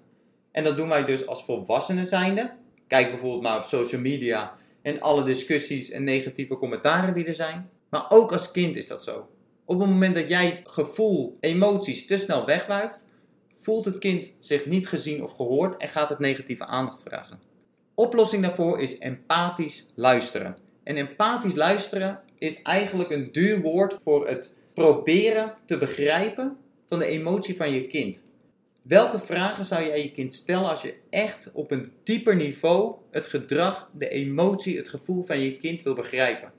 En 0.53 0.65
dat 0.65 0.77
doen 0.77 0.89
wij 0.89 1.05
dus 1.05 1.27
als 1.27 1.45
volwassenen 1.45 2.07
zijnde. 2.07 2.55
Kijk 2.87 3.11
bijvoorbeeld 3.11 3.43
maar 3.43 3.57
op 3.57 3.65
social 3.65 4.01
media 4.01 4.55
en 4.83 5.01
alle 5.01 5.25
discussies 5.25 5.91
en 5.91 6.05
negatieve 6.05 6.55
commentaren 6.55 7.15
die 7.15 7.25
er 7.25 7.35
zijn. 7.35 7.71
Maar 7.91 8.05
ook 8.09 8.33
als 8.33 8.51
kind 8.51 8.77
is 8.77 8.87
dat 8.87 9.03
zo. 9.03 9.29
Op 9.65 9.81
het 9.81 9.89
moment 9.89 10.15
dat 10.15 10.29
jij 10.29 10.61
gevoel, 10.65 11.37
emoties 11.41 12.07
te 12.07 12.19
snel 12.19 12.47
wegwuift, 12.47 13.07
voelt 13.63 13.85
het 13.85 13.99
kind 13.99 14.35
zich 14.39 14.67
niet 14.67 14.89
gezien 14.89 15.23
of 15.23 15.33
gehoord 15.33 15.77
en 15.77 15.89
gaat 15.89 16.09
het 16.09 16.19
negatieve 16.19 16.67
aandacht 16.67 17.03
vragen. 17.03 17.41
Oplossing 17.95 18.43
daarvoor 18.43 18.81
is 18.81 18.99
empathisch 18.99 19.87
luisteren. 19.95 20.57
En 20.83 20.97
empathisch 20.97 21.55
luisteren 21.55 22.21
is 22.39 22.63
eigenlijk 22.63 23.11
een 23.11 23.33
duur 23.33 23.61
woord 23.61 23.95
voor 24.03 24.29
het 24.29 24.59
proberen 24.75 25.55
te 25.67 25.79
begrijpen 25.79 26.57
van 26.87 26.99
de 26.99 27.07
emotie 27.07 27.57
van 27.57 27.73
je 27.73 27.87
kind. 27.87 28.25
Welke 28.83 29.19
vragen 29.19 29.65
zou 29.65 29.85
jij 29.85 30.03
je 30.03 30.11
kind 30.11 30.35
stellen 30.35 30.69
als 30.69 30.83
je 30.83 30.95
echt 31.11 31.51
op 31.53 31.71
een 31.71 31.93
dieper 32.05 32.37
niveau 32.37 32.95
het 33.11 33.27
gedrag, 33.27 33.91
de 33.93 34.09
emotie, 34.09 34.77
het 34.77 34.89
gevoel 34.89 35.23
van 35.23 35.41
je 35.41 35.57
kind 35.57 35.83
wil 35.83 35.95
begrijpen? 35.95 36.53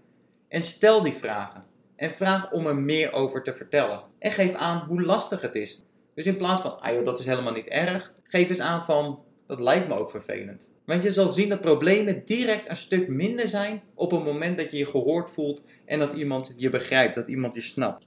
En 0.47 0.63
stel 0.63 1.01
die 1.01 1.13
vragen. 1.13 1.65
En 1.95 2.11
vraag 2.11 2.51
om 2.51 2.67
er 2.67 2.75
meer 2.75 3.13
over 3.13 3.43
te 3.43 3.53
vertellen. 3.53 4.03
En 4.19 4.31
geef 4.31 4.53
aan 4.53 4.85
hoe 4.87 5.01
lastig 5.01 5.41
het 5.41 5.55
is. 5.55 5.83
Dus 6.15 6.25
in 6.25 6.37
plaats 6.37 6.61
van, 6.61 6.81
ah 6.81 6.93
joh, 6.93 7.05
dat 7.05 7.19
is 7.19 7.25
helemaal 7.25 7.53
niet 7.53 7.67
erg, 7.67 8.13
geef 8.23 8.49
eens 8.49 8.59
aan 8.59 8.83
van, 8.85 9.23
dat 9.47 9.59
lijkt 9.59 9.87
me 9.87 9.99
ook 9.99 10.09
vervelend. 10.09 10.69
Want 10.85 11.03
je 11.03 11.11
zal 11.11 11.27
zien 11.27 11.49
dat 11.49 11.61
problemen 11.61 12.25
direct 12.25 12.69
een 12.69 12.75
stuk 12.75 13.07
minder 13.07 13.47
zijn 13.47 13.81
op 13.93 14.11
het 14.11 14.23
moment 14.23 14.57
dat 14.57 14.71
je 14.71 14.77
je 14.77 14.85
gehoord 14.85 15.29
voelt 15.29 15.63
en 15.85 15.99
dat 15.99 16.13
iemand 16.13 16.53
je 16.57 16.69
begrijpt, 16.69 17.15
dat 17.15 17.27
iemand 17.27 17.53
je 17.53 17.61
snapt. 17.61 18.05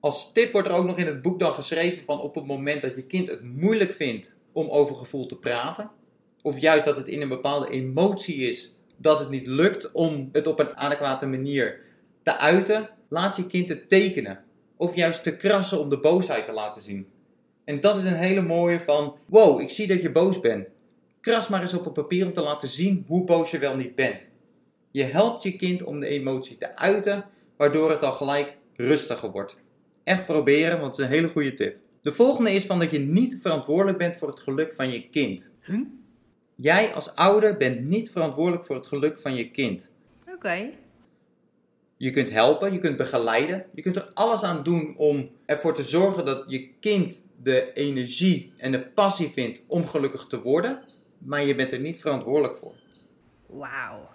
Als 0.00 0.32
tip 0.32 0.52
wordt 0.52 0.68
er 0.68 0.74
ook 0.74 0.86
nog 0.86 0.98
in 0.98 1.06
het 1.06 1.22
boek 1.22 1.40
dan 1.40 1.52
geschreven 1.52 2.02
van 2.02 2.20
op 2.20 2.34
het 2.34 2.46
moment 2.46 2.82
dat 2.82 2.94
je 2.94 3.02
kind 3.06 3.26
het 3.26 3.42
moeilijk 3.42 3.92
vindt 3.92 4.34
om 4.52 4.68
over 4.68 4.96
gevoel 4.96 5.26
te 5.26 5.36
praten, 5.36 5.90
of 6.42 6.58
juist 6.58 6.84
dat 6.84 6.96
het 6.96 7.08
in 7.08 7.20
een 7.20 7.28
bepaalde 7.28 7.70
emotie 7.70 8.36
is 8.36 8.78
dat 8.96 9.18
het 9.18 9.28
niet 9.28 9.46
lukt 9.46 9.92
om 9.92 10.28
het 10.32 10.46
op 10.46 10.58
een 10.58 10.76
adequate 10.76 11.26
manier 11.26 11.80
te 12.22 12.36
uiten, 12.36 12.88
laat 13.08 13.36
je 13.36 13.46
kind 13.46 13.68
het 13.68 13.88
tekenen. 13.88 14.44
Of 14.76 14.96
juist 14.96 15.22
te 15.22 15.36
krassen 15.36 15.80
om 15.80 15.88
de 15.88 15.98
boosheid 15.98 16.44
te 16.44 16.52
laten 16.52 16.82
zien. 16.82 17.06
En 17.64 17.80
dat 17.80 17.98
is 17.98 18.04
een 18.04 18.14
hele 18.14 18.42
mooie 18.42 18.80
van, 18.80 19.16
wow, 19.26 19.60
ik 19.60 19.70
zie 19.70 19.86
dat 19.86 20.02
je 20.02 20.10
boos 20.10 20.40
bent. 20.40 20.68
Kras 21.20 21.48
maar 21.48 21.60
eens 21.60 21.74
op 21.74 21.86
een 21.86 21.92
papier 21.92 22.26
om 22.26 22.32
te 22.32 22.40
laten 22.40 22.68
zien 22.68 23.04
hoe 23.08 23.24
boos 23.24 23.50
je 23.50 23.58
wel 23.58 23.76
niet 23.76 23.94
bent. 23.94 24.30
Je 24.90 25.04
helpt 25.04 25.42
je 25.42 25.56
kind 25.56 25.82
om 25.82 26.00
de 26.00 26.06
emoties 26.06 26.58
te 26.58 26.76
uiten, 26.76 27.24
waardoor 27.56 27.90
het 27.90 28.02
al 28.02 28.12
gelijk 28.12 28.56
rustiger 28.76 29.30
wordt. 29.30 29.56
Echt 30.04 30.26
proberen, 30.26 30.80
want 30.80 30.96
het 30.96 31.04
is 31.04 31.10
een 31.10 31.16
hele 31.16 31.32
goede 31.32 31.54
tip. 31.54 31.76
De 32.02 32.12
volgende 32.12 32.52
is 32.52 32.64
van 32.64 32.78
dat 32.78 32.90
je 32.90 32.98
niet 32.98 33.38
verantwoordelijk 33.40 33.98
bent 33.98 34.16
voor 34.16 34.28
het 34.28 34.40
geluk 34.40 34.74
van 34.74 34.90
je 34.90 35.08
kind. 35.08 35.50
Huh? 35.60 35.80
Jij 36.54 36.94
als 36.94 37.14
ouder 37.14 37.56
bent 37.56 37.84
niet 37.84 38.10
verantwoordelijk 38.10 38.64
voor 38.64 38.76
het 38.76 38.86
geluk 38.86 39.18
van 39.18 39.34
je 39.34 39.50
kind. 39.50 39.92
Oké. 40.34 40.70
Je 42.02 42.10
kunt 42.10 42.30
helpen, 42.30 42.72
je 42.72 42.78
kunt 42.78 42.96
begeleiden, 42.96 43.66
je 43.74 43.82
kunt 43.82 43.96
er 43.96 44.10
alles 44.14 44.42
aan 44.42 44.62
doen 44.62 44.94
om 44.96 45.30
ervoor 45.46 45.74
te 45.74 45.82
zorgen 45.82 46.24
dat 46.24 46.44
je 46.46 46.68
kind 46.80 47.24
de 47.42 47.72
energie 47.72 48.52
en 48.58 48.72
de 48.72 48.86
passie 48.86 49.28
vindt 49.28 49.62
om 49.66 49.86
gelukkig 49.86 50.26
te 50.26 50.42
worden, 50.42 50.82
maar 51.18 51.44
je 51.44 51.54
bent 51.54 51.72
er 51.72 51.80
niet 51.80 52.00
verantwoordelijk 52.00 52.54
voor. 52.54 52.74
Wauw. 53.46 54.08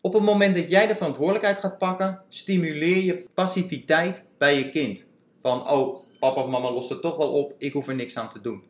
Op 0.00 0.12
het 0.12 0.22
moment 0.22 0.54
dat 0.54 0.70
jij 0.70 0.86
de 0.86 0.94
verantwoordelijkheid 0.94 1.60
gaat 1.60 1.78
pakken, 1.78 2.22
stimuleer 2.28 3.04
je 3.04 3.28
passiviteit 3.34 4.24
bij 4.38 4.58
je 4.58 4.70
kind. 4.70 5.06
Van, 5.40 5.70
oh, 5.70 5.98
papa 6.20 6.42
of 6.42 6.48
mama 6.50 6.70
lost 6.70 6.88
het 6.88 7.02
toch 7.02 7.16
wel 7.16 7.32
op, 7.32 7.54
ik 7.58 7.72
hoef 7.72 7.88
er 7.88 7.94
niks 7.94 8.16
aan 8.16 8.30
te 8.30 8.40
doen. 8.40 8.62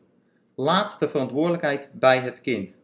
Laat 0.54 0.98
de 0.98 1.08
verantwoordelijkheid 1.08 1.90
bij 1.92 2.18
het 2.18 2.40
kind. 2.40 2.78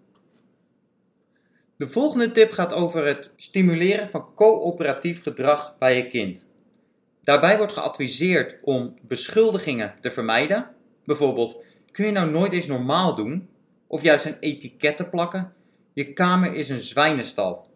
De 1.76 1.88
volgende 1.88 2.32
tip 2.32 2.52
gaat 2.52 2.72
over 2.72 3.06
het 3.06 3.34
stimuleren 3.36 4.10
van 4.10 4.34
coöperatief 4.34 5.22
gedrag 5.22 5.78
bij 5.78 5.96
je 5.96 6.06
kind. 6.06 6.46
Daarbij 7.22 7.56
wordt 7.56 7.72
geadviseerd 7.72 8.56
om 8.62 8.94
beschuldigingen 9.02 9.94
te 10.00 10.10
vermijden. 10.10 10.70
Bijvoorbeeld, 11.04 11.64
kun 11.90 12.06
je 12.06 12.12
nou 12.12 12.30
nooit 12.30 12.52
eens 12.52 12.66
normaal 12.66 13.14
doen? 13.14 13.48
Of 13.86 14.02
juist 14.02 14.24
een 14.24 14.38
etiket 14.40 14.96
te 14.96 15.04
plakken? 15.04 15.52
Je 15.92 16.12
kamer 16.12 16.54
is 16.54 16.68
een 16.68 16.80
zwijnenstal. 16.80 17.66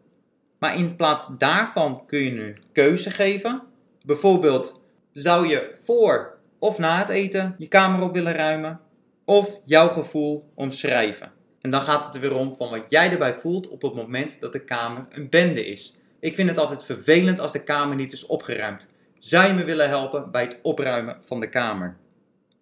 Maar 0.59 0.76
in 0.76 0.97
plaats 0.97 1.29
daarvan 1.38 2.07
kun 2.07 2.19
je 2.19 2.41
een 2.41 2.59
keuze 2.73 3.11
geven. 3.11 3.62
Bijvoorbeeld, 4.05 4.81
zou 5.12 5.49
je 5.49 5.71
voor 5.83 6.38
of 6.59 6.79
na 6.79 6.99
het 6.99 7.09
eten 7.09 7.55
je 7.59 7.69
kamer 7.69 8.03
op 8.03 8.15
willen 8.15 8.35
ruimen? 8.35 8.81
Of 9.25 9.61
jouw 9.65 9.88
gevoel 9.88 10.50
omschrijven? 10.55 11.33
En 11.67 11.73
dan 11.73 11.81
gaat 11.81 12.05
het 12.05 12.15
er 12.15 12.21
weer 12.21 12.35
om 12.35 12.57
van 12.57 12.71
wat 12.71 12.91
jij 12.91 13.11
erbij 13.11 13.35
voelt 13.35 13.69
op 13.69 13.83
het 13.83 13.95
moment 13.95 14.41
dat 14.41 14.53
de 14.53 14.65
kamer 14.65 15.07
een 15.11 15.29
bende 15.29 15.67
is. 15.67 15.99
Ik 16.21 16.35
vind 16.35 16.49
het 16.49 16.59
altijd 16.59 16.85
vervelend 16.85 17.41
als 17.41 17.53
de 17.53 17.65
kamer 17.65 17.97
niet 17.97 18.13
is 18.13 18.27
opgeruimd. 18.27 18.87
Zou 19.19 19.47
je 19.47 19.53
me 19.53 19.65
willen 19.65 19.89
helpen 19.89 20.31
bij 20.31 20.43
het 20.43 20.59
opruimen 20.63 21.17
van 21.21 21.41
de 21.41 21.49
kamer? 21.49 21.97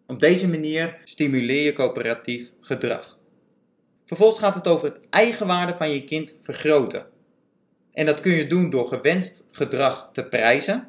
Op 0.07 0.21
deze 0.21 0.49
manier 0.49 0.97
stimuleer 1.05 1.65
je 1.65 1.73
coöperatief 1.73 2.51
gedrag. 2.61 3.19
Vervolgens 4.05 4.39
gaat 4.39 4.55
het 4.55 4.69
over 4.69 4.93
het 4.93 5.07
eigenwaarde 5.11 5.75
van 5.77 5.91
je 5.91 6.05
kind 6.05 6.37
vergroten. 6.41 7.07
En 7.93 8.07
dat 8.07 8.21
kun 8.21 8.33
je 8.33 8.47
doen 8.47 8.71
door 8.71 8.89
gewenst 8.89 9.45
gedrag 9.51 10.09
te 10.13 10.25
prijzen, 10.25 10.89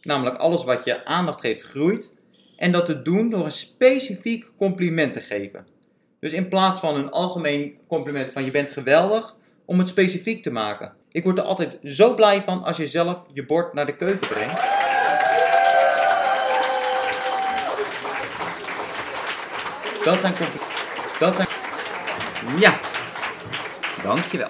namelijk 0.00 0.36
alles 0.36 0.64
wat 0.64 0.84
je 0.84 1.04
aandacht 1.04 1.40
geeft 1.40 1.62
groeit, 1.62 2.12
en 2.56 2.72
dat 2.72 2.86
te 2.86 3.02
doen 3.02 3.30
door 3.30 3.44
een 3.44 3.52
specifiek 3.52 4.50
compliment 4.56 5.12
te 5.12 5.20
geven. 5.20 5.78
Dus 6.20 6.32
in 6.32 6.48
plaats 6.48 6.80
van 6.80 6.96
een 6.96 7.10
algemeen 7.10 7.78
compliment 7.88 8.30
van 8.30 8.44
je 8.44 8.50
bent 8.50 8.70
geweldig, 8.70 9.36
om 9.64 9.78
het 9.78 9.88
specifiek 9.88 10.42
te 10.42 10.52
maken. 10.52 10.92
Ik 11.10 11.24
word 11.24 11.38
er 11.38 11.44
altijd 11.44 11.78
zo 11.84 12.14
blij 12.14 12.42
van 12.42 12.64
als 12.64 12.76
je 12.76 12.86
zelf 12.86 13.24
je 13.32 13.46
bord 13.46 13.72
naar 13.72 13.86
de 13.86 13.96
keuken 13.96 14.28
brengt. 14.28 14.60
Dat 20.04 20.20
zijn 20.20 20.34
Dat 21.18 21.36
zijn. 21.36 21.48
Ja. 22.58 22.80
Dankjewel. 24.02 24.48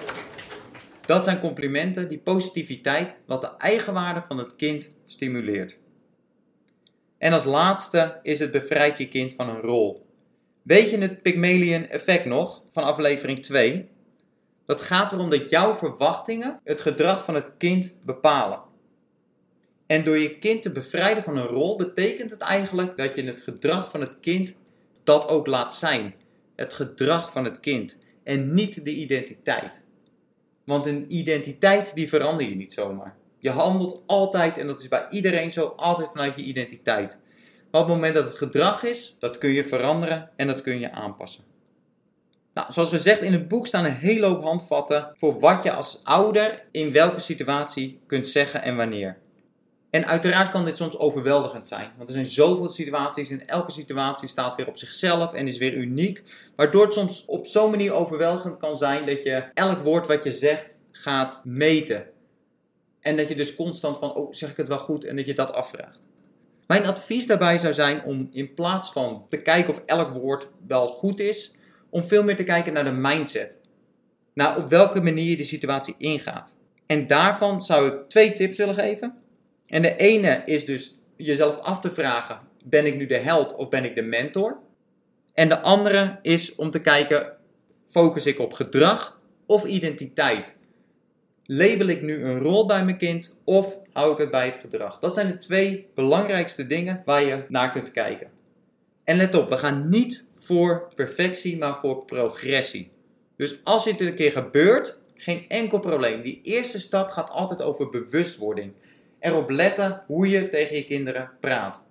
Dat 1.05 1.23
zijn 1.23 1.39
complimenten 1.39 2.09
die 2.09 2.19
positiviteit, 2.19 3.15
wat 3.25 3.41
de 3.41 3.57
eigenwaarde 3.57 4.21
van 4.27 4.37
het 4.37 4.55
kind 4.55 4.89
stimuleert. 5.05 5.77
En 7.17 7.33
als 7.33 7.43
laatste 7.43 8.19
is 8.21 8.39
het 8.39 8.51
bevrijd 8.51 8.97
je 8.97 9.07
kind 9.07 9.33
van 9.33 9.49
een 9.49 9.61
rol. 9.61 10.10
Weet 10.61 10.89
je 10.89 10.97
het 10.97 11.21
Pygmalion 11.21 11.87
effect 11.87 12.25
nog 12.25 12.63
van 12.69 12.83
aflevering 12.83 13.43
2? 13.43 13.89
Dat 14.65 14.81
gaat 14.81 15.11
erom 15.11 15.29
dat 15.29 15.49
jouw 15.49 15.73
verwachtingen 15.73 16.59
het 16.63 16.81
gedrag 16.81 17.25
van 17.25 17.35
het 17.35 17.51
kind 17.57 17.95
bepalen. 18.05 18.61
En 19.87 20.03
door 20.03 20.17
je 20.17 20.37
kind 20.37 20.61
te 20.61 20.71
bevrijden 20.71 21.23
van 21.23 21.37
een 21.37 21.45
rol 21.45 21.77
betekent 21.77 22.31
het 22.31 22.41
eigenlijk 22.41 22.97
dat 22.97 23.15
je 23.15 23.23
het 23.23 23.41
gedrag 23.41 23.91
van 23.91 24.01
het 24.01 24.19
kind 24.19 24.55
dat 25.03 25.27
ook 25.27 25.47
laat 25.47 25.73
zijn. 25.73 26.15
Het 26.55 26.73
gedrag 26.73 27.31
van 27.31 27.43
het 27.43 27.59
kind 27.59 27.97
en 28.23 28.53
niet 28.53 28.85
de 28.85 28.93
identiteit. 28.93 29.83
Want 30.65 30.85
een 30.85 31.05
identiteit 31.07 31.95
die 31.95 32.09
verander 32.09 32.49
je 32.49 32.55
niet 32.55 32.73
zomaar. 32.73 33.15
Je 33.39 33.49
handelt 33.49 34.01
altijd, 34.05 34.57
en 34.57 34.67
dat 34.67 34.81
is 34.81 34.87
bij 34.87 35.05
iedereen 35.09 35.51
zo, 35.51 35.65
altijd 35.65 36.07
vanuit 36.11 36.35
je 36.35 36.43
identiteit. 36.43 37.17
Maar 37.71 37.81
op 37.81 37.87
het 37.87 37.95
moment 37.95 38.13
dat 38.13 38.25
het 38.25 38.37
gedrag 38.37 38.83
is, 38.83 39.15
dat 39.19 39.37
kun 39.37 39.49
je 39.49 39.65
veranderen 39.65 40.29
en 40.35 40.47
dat 40.47 40.61
kun 40.61 40.79
je 40.79 40.91
aanpassen. 40.91 41.43
Nou, 42.53 42.71
zoals 42.71 42.89
gezegd, 42.89 43.21
in 43.21 43.31
het 43.31 43.47
boek 43.47 43.67
staan 43.67 43.85
een 43.85 43.95
hele 43.95 44.25
hoop 44.25 44.43
handvatten 44.43 45.11
voor 45.13 45.39
wat 45.39 45.63
je 45.63 45.73
als 45.73 45.99
ouder 46.03 46.63
in 46.71 46.91
welke 46.91 47.19
situatie 47.19 47.99
kunt 48.05 48.27
zeggen 48.27 48.61
en 48.61 48.75
wanneer. 48.75 49.17
En 49.89 50.05
uiteraard 50.05 50.49
kan 50.49 50.65
dit 50.65 50.77
soms 50.77 50.97
overweldigend 50.97 51.67
zijn, 51.67 51.91
want 51.97 52.09
er 52.09 52.15
zijn 52.15 52.25
zoveel 52.25 52.69
situaties 52.69 53.29
en 53.29 53.45
elke 53.45 53.71
situatie 53.71 54.27
staat 54.27 54.55
weer 54.55 54.67
op 54.67 54.77
zichzelf 54.77 55.33
en 55.33 55.47
is 55.47 55.57
weer 55.57 55.73
uniek, 55.73 56.23
waardoor 56.55 56.83
het 56.83 56.93
soms 56.93 57.25
op 57.25 57.45
zo'n 57.45 57.69
manier 57.69 57.93
overweldigend 57.93 58.57
kan 58.57 58.75
zijn 58.75 59.05
dat 59.05 59.23
je 59.23 59.45
elk 59.53 59.79
woord 59.79 60.07
wat 60.07 60.23
je 60.23 60.31
zegt 60.31 60.77
gaat 60.91 61.41
meten. 61.43 62.05
En 62.99 63.17
dat 63.17 63.27
je 63.27 63.35
dus 63.35 63.55
constant 63.55 63.97
van, 63.97 64.13
oh 64.13 64.33
zeg 64.33 64.49
ik 64.49 64.57
het 64.57 64.67
wel 64.67 64.79
goed 64.79 65.05
en 65.05 65.15
dat 65.15 65.25
je 65.25 65.33
dat 65.33 65.53
afvraagt. 65.53 66.09
Mijn 66.71 66.85
advies 66.85 67.27
daarbij 67.27 67.57
zou 67.57 67.73
zijn 67.73 68.03
om 68.03 68.29
in 68.31 68.53
plaats 68.53 68.91
van 68.91 69.25
te 69.29 69.37
kijken 69.37 69.73
of 69.73 69.81
elk 69.85 70.11
woord 70.11 70.51
wel 70.67 70.87
goed 70.87 71.19
is, 71.19 71.55
om 71.89 72.03
veel 72.03 72.23
meer 72.23 72.35
te 72.35 72.43
kijken 72.43 72.73
naar 72.73 72.83
de 72.83 72.91
mindset. 72.91 73.59
Naar 74.33 74.57
op 74.57 74.69
welke 74.69 75.01
manier 75.01 75.29
je 75.29 75.37
de 75.37 75.43
situatie 75.43 75.95
ingaat. 75.97 76.55
En 76.85 77.07
daarvan 77.07 77.61
zou 77.61 77.87
ik 77.87 78.09
twee 78.09 78.33
tips 78.33 78.57
willen 78.57 78.75
geven. 78.75 79.15
En 79.67 79.81
de 79.81 79.95
ene 79.95 80.41
is 80.45 80.65
dus 80.65 80.99
jezelf 81.15 81.57
af 81.57 81.79
te 81.79 81.89
vragen: 81.89 82.39
ben 82.63 82.85
ik 82.85 82.95
nu 82.95 83.05
de 83.05 83.17
held 83.17 83.55
of 83.55 83.69
ben 83.69 83.83
ik 83.83 83.95
de 83.95 84.03
mentor? 84.03 84.59
En 85.33 85.49
de 85.49 85.59
andere 85.59 86.19
is 86.21 86.55
om 86.55 86.71
te 86.71 86.79
kijken: 86.79 87.37
focus 87.89 88.25
ik 88.25 88.39
op 88.39 88.53
gedrag 88.53 89.21
of 89.45 89.65
identiteit? 89.65 90.55
Label 91.53 91.87
ik 91.87 92.01
nu 92.01 92.23
een 92.23 92.39
rol 92.39 92.65
bij 92.65 92.83
mijn 92.85 92.97
kind 92.97 93.35
of 93.43 93.79
hou 93.93 94.11
ik 94.11 94.17
het 94.17 94.31
bij 94.31 94.45
het 94.45 94.57
gedrag? 94.57 94.99
Dat 94.99 95.13
zijn 95.13 95.27
de 95.27 95.37
twee 95.37 95.87
belangrijkste 95.93 96.67
dingen 96.67 97.01
waar 97.05 97.23
je 97.23 97.45
naar 97.47 97.71
kunt 97.71 97.91
kijken. 97.91 98.27
En 99.03 99.17
let 99.17 99.35
op, 99.35 99.49
we 99.49 99.57
gaan 99.57 99.89
niet 99.89 100.25
voor 100.35 100.91
perfectie, 100.95 101.57
maar 101.57 101.77
voor 101.77 102.05
progressie. 102.05 102.91
Dus 103.35 103.63
als 103.63 103.83
dit 103.83 104.01
een 104.01 104.15
keer 104.15 104.31
gebeurt, 104.31 104.99
geen 105.15 105.45
enkel 105.47 105.79
probleem. 105.79 106.21
Die 106.21 106.39
eerste 106.43 106.79
stap 106.79 107.09
gaat 107.09 107.29
altijd 107.29 107.61
over 107.61 107.89
bewustwording. 107.89 108.73
Erop 109.19 109.49
letten 109.49 110.03
hoe 110.07 110.29
je 110.29 110.47
tegen 110.47 110.75
je 110.75 110.83
kinderen 110.83 111.29
praat. 111.39 111.83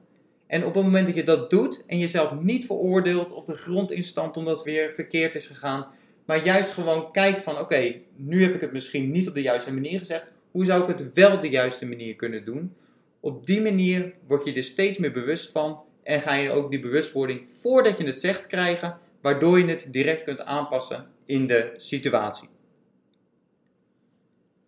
En 0.47 0.65
op 0.65 0.75
het 0.75 0.85
moment 0.85 1.07
dat 1.07 1.17
je 1.17 1.25
dat 1.25 1.51
doet 1.51 1.83
en 1.87 1.99
jezelf 1.99 2.33
niet 2.41 2.67
veroordeelt 2.67 3.33
of 3.33 3.45
de 3.45 3.55
grond 3.55 3.91
instand 3.91 4.37
omdat 4.37 4.57
het 4.57 4.65
weer 4.65 4.95
verkeerd 4.95 5.35
is 5.35 5.47
gegaan, 5.47 5.87
maar 6.25 6.45
juist 6.45 6.71
gewoon 6.71 7.13
kijkt 7.13 7.43
van 7.43 7.59
oké, 7.59 7.95
nu 8.17 8.43
heb 8.43 8.55
ik 8.55 8.61
het 8.61 8.73
misschien 8.73 9.11
niet 9.11 9.29
op 9.29 9.35
de 9.35 9.43
juiste 9.43 9.73
manier 9.73 9.99
gezegd, 9.99 10.25
hoe 10.51 10.65
zou 10.65 10.83
ik 10.83 10.99
het 10.99 11.13
wel 11.15 11.41
de 11.41 11.49
juiste 11.49 11.87
manier 11.87 12.17
kunnen 12.17 12.45
doen? 12.45 12.75
Op 13.21 13.47
die 13.47 13.61
manier 13.61 14.15
word 14.27 14.45
je 14.45 14.53
er 14.53 14.63
steeds 14.63 14.99
meer 14.99 15.13
bewust 15.13 15.51
van 15.51 15.85
en 16.03 16.21
ga 16.21 16.35
je 16.35 16.51
ook 16.51 16.71
die 16.71 16.81
bewustwording 16.81 17.51
voordat 17.61 17.99
je 17.99 18.05
het 18.05 18.21
zegt 18.21 18.47
krijgen, 18.47 18.99
waardoor 19.21 19.59
je 19.59 19.67
het 19.67 19.87
direct 19.91 20.23
kunt 20.23 20.41
aanpassen 20.41 21.07
in 21.27 21.47
de 21.47 21.73
situatie. 21.77 22.49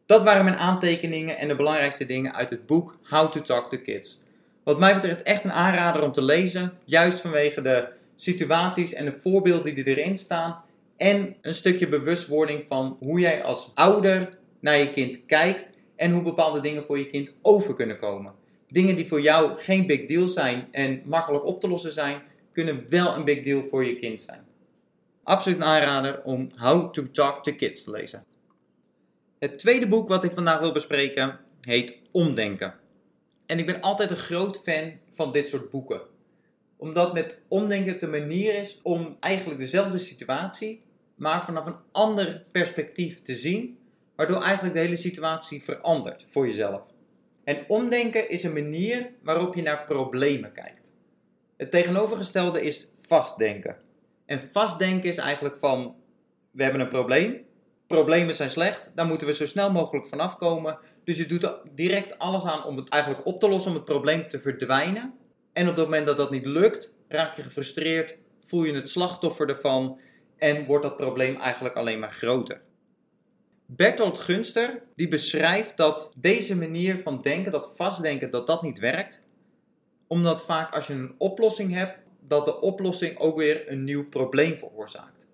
Dat 0.07 0.23
waren 0.23 0.45
mijn 0.45 0.57
aantekeningen 0.57 1.39
en 1.39 1.49
de 1.49 1.55
belangrijkste 1.55 2.07
dingen 2.07 2.35
uit 2.35 2.51
het 2.51 2.67
boek 2.67 2.99
How 3.03 3.33
to 3.33 3.43
Talk 3.43 3.71
to 3.71 3.79
Kids. 3.79 4.21
Wat 4.65 4.79
mij 4.79 4.95
betreft 4.95 5.23
echt 5.23 5.45
een 5.45 5.53
aanrader 5.53 6.03
om 6.03 6.13
te 6.13 6.23
lezen, 6.23 6.73
juist 6.85 7.21
vanwege 7.21 7.63
de 7.63 7.89
situaties 8.15 8.93
en 8.93 9.05
de 9.05 9.13
voorbeelden 9.13 9.75
die 9.75 9.85
erin 9.85 10.17
staan 10.17 10.65
en 11.03 11.37
een 11.41 11.55
stukje 11.55 11.89
bewustwording 11.89 12.65
van 12.67 12.97
hoe 13.01 13.21
jij 13.21 13.43
als 13.43 13.71
ouder 13.75 14.39
naar 14.61 14.79
je 14.79 14.91
kind 14.91 15.25
kijkt 15.27 15.71
en 15.97 16.11
hoe 16.11 16.23
bepaalde 16.23 16.61
dingen 16.61 16.85
voor 16.85 16.99
je 16.99 17.07
kind 17.07 17.33
over 17.41 17.75
kunnen 17.75 17.99
komen. 17.99 18.35
Dingen 18.69 18.97
die 18.97 19.07
voor 19.07 19.21
jou 19.21 19.57
geen 19.57 19.87
big 19.87 20.07
deal 20.07 20.27
zijn 20.27 20.69
en 20.71 21.03
makkelijk 21.05 21.45
op 21.45 21.61
te 21.61 21.69
lossen 21.69 21.93
zijn, 21.93 22.23
kunnen 22.53 22.85
wel 22.89 23.17
een 23.17 23.25
big 23.25 23.45
deal 23.45 23.63
voor 23.63 23.85
je 23.85 23.95
kind 23.95 24.21
zijn. 24.21 24.41
Absoluut 25.23 25.59
een 25.59 25.65
aanrader 25.65 26.23
om 26.23 26.51
How 26.57 26.93
to 26.93 27.11
Talk 27.11 27.43
to 27.43 27.53
Kids 27.53 27.85
te 27.85 27.91
lezen. 27.91 28.25
Het 29.39 29.59
tweede 29.59 29.87
boek 29.87 30.09
wat 30.09 30.25
ik 30.25 30.33
vandaag 30.33 30.61
wil 30.61 30.73
bespreken 30.73 31.39
heet 31.61 31.99
Omdenken. 32.11 32.75
En 33.47 33.59
ik 33.59 33.67
ben 33.67 33.81
altijd 33.81 34.11
een 34.11 34.17
groot 34.17 34.63
fan 34.63 34.93
van 35.09 35.33
dit 35.33 35.49
soort 35.49 35.71
boeken. 35.71 36.01
Omdat 36.77 37.13
met 37.13 37.39
omdenken 37.49 37.99
de 37.99 38.07
manier 38.07 38.55
is 38.55 38.81
om 38.83 39.17
eigenlijk 39.21 39.61
dezelfde 39.61 39.99
situatie, 39.99 40.83
maar 41.23 41.45
vanaf 41.45 41.67
een 41.67 41.77
ander 41.93 42.45
perspectief 42.53 43.23
te 43.23 43.35
zien, 43.35 43.79
waardoor 44.17 44.43
eigenlijk 44.43 44.75
de 44.75 44.81
hele 44.81 44.97
situatie 44.97 45.63
verandert 45.63 46.27
voor 46.29 46.47
jezelf. 46.47 46.83
En 47.45 47.65
omdenken 47.69 48.29
is 48.29 48.43
een 48.43 48.53
manier 48.53 49.11
waarop 49.23 49.55
je 49.55 49.63
naar 49.63 49.85
problemen 49.85 50.53
kijkt. 50.53 50.93
Het 51.57 51.71
tegenovergestelde 51.71 52.63
is 52.63 52.91
vastdenken. 53.01 53.77
En 54.27 54.41
vastdenken 54.41 55.09
is 55.09 55.17
eigenlijk 55.17 55.57
van, 55.57 55.97
we 56.51 56.63
hebben 56.63 56.81
een 56.81 56.89
probleem, 56.89 57.45
problemen 57.87 58.35
zijn 58.35 58.51
slecht, 58.51 58.93
daar 58.95 59.07
moeten 59.07 59.27
we 59.27 59.35
zo 59.35 59.47
snel 59.47 59.73
mogelijk 59.73 60.07
vanaf 60.07 60.37
komen. 60.37 60.79
Dus 61.05 61.17
je 61.17 61.27
doet 61.27 61.55
direct 61.75 62.19
alles 62.19 62.45
aan 62.45 62.65
om 62.65 62.77
het 62.77 62.89
eigenlijk 62.89 63.27
op 63.27 63.41
te 63.41 63.49
lossen, 63.49 63.71
om 63.71 63.77
het 63.77 63.87
probleem 63.87 64.29
te 64.29 64.39
verdwijnen. 64.39 65.15
En 65.53 65.69
op 65.69 65.77
het 65.77 65.85
moment 65.85 66.07
dat 66.07 66.17
dat 66.17 66.31
niet 66.31 66.47
lukt, 66.47 66.97
raak 67.09 67.37
je 67.37 67.43
gefrustreerd, 67.43 68.19
voel 68.45 68.65
je 68.65 68.75
het 68.75 68.89
slachtoffer 68.89 69.49
ervan 69.49 70.01
en 70.43 70.65
wordt 70.65 70.83
dat 70.83 70.97
probleem 70.97 71.37
eigenlijk 71.37 71.77
alleen 71.77 71.99
maar 71.99 72.13
groter. 72.13 72.61
Bertolt 73.67 74.19
Gunster 74.19 74.83
die 74.97 75.09
beschrijft 75.09 75.77
dat 75.77 76.13
deze 76.17 76.57
manier 76.57 76.99
van 76.99 77.21
denken, 77.21 77.53
dat 77.53 77.73
vastdenken, 77.77 78.31
dat 78.31 78.47
dat 78.47 78.63
niet 78.63 78.79
werkt. 78.79 79.23
Omdat 80.07 80.45
vaak 80.45 80.75
als 80.75 80.87
je 80.87 80.93
een 80.93 81.15
oplossing 81.19 81.73
hebt, 81.73 81.99
dat 82.21 82.45
de 82.45 82.61
oplossing 82.61 83.19
ook 83.19 83.37
weer 83.37 83.71
een 83.71 83.85
nieuw 83.85 84.09
probleem 84.09 84.57
veroorzaakt. 84.57 85.27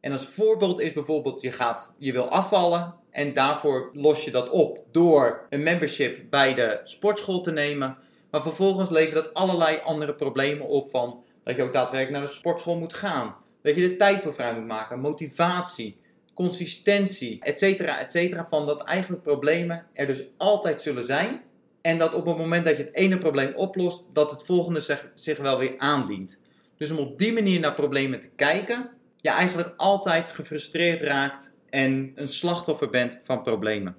En 0.00 0.12
als 0.12 0.26
voorbeeld 0.26 0.80
is 0.80 0.92
bijvoorbeeld, 0.92 1.40
je, 1.40 1.52
gaat, 1.52 1.94
je 1.98 2.12
wil 2.12 2.28
afvallen 2.28 2.94
en 3.10 3.34
daarvoor 3.34 3.90
los 3.92 4.24
je 4.24 4.30
dat 4.30 4.50
op 4.50 4.84
door 4.90 5.46
een 5.48 5.62
membership 5.62 6.30
bij 6.30 6.54
de 6.54 6.80
sportschool 6.84 7.40
te 7.40 7.52
nemen. 7.52 7.96
Maar 8.30 8.42
vervolgens 8.42 8.90
levert 8.90 9.24
dat 9.24 9.34
allerlei 9.34 9.80
andere 9.84 10.14
problemen 10.14 10.66
op 10.66 10.90
van 10.90 11.24
dat 11.44 11.56
je 11.56 11.62
ook 11.62 11.72
daadwerkelijk 11.72 12.18
naar 12.18 12.26
de 12.26 12.38
sportschool 12.38 12.78
moet 12.78 12.94
gaan. 12.94 13.36
Dat 13.62 13.74
je 13.74 13.88
er 13.88 13.96
tijd 13.96 14.22
voor 14.22 14.34
vrij 14.34 14.54
moet 14.54 14.66
maken, 14.66 15.00
motivatie, 15.00 15.98
consistentie, 16.34 17.40
etcetera, 17.40 17.98
etcetera. 17.98 18.46
Van 18.48 18.66
dat 18.66 18.84
eigenlijk 18.84 19.22
problemen 19.22 19.86
er 19.92 20.06
dus 20.06 20.22
altijd 20.36 20.82
zullen 20.82 21.04
zijn. 21.04 21.42
En 21.80 21.98
dat 21.98 22.14
op 22.14 22.26
het 22.26 22.36
moment 22.36 22.64
dat 22.64 22.76
je 22.76 22.82
het 22.82 22.94
ene 22.94 23.18
probleem 23.18 23.54
oplost, 23.54 24.14
dat 24.14 24.30
het 24.30 24.44
volgende 24.44 24.80
zich, 24.80 25.10
zich 25.14 25.38
wel 25.38 25.58
weer 25.58 25.74
aandient. 25.78 26.40
Dus 26.76 26.90
om 26.90 26.98
op 26.98 27.18
die 27.18 27.32
manier 27.32 27.60
naar 27.60 27.74
problemen 27.74 28.20
te 28.20 28.30
kijken, 28.36 28.90
je 29.16 29.30
eigenlijk 29.30 29.74
altijd 29.76 30.28
gefrustreerd 30.28 31.00
raakt 31.00 31.52
en 31.70 32.12
een 32.14 32.28
slachtoffer 32.28 32.90
bent 32.90 33.18
van 33.22 33.42
problemen. 33.42 33.96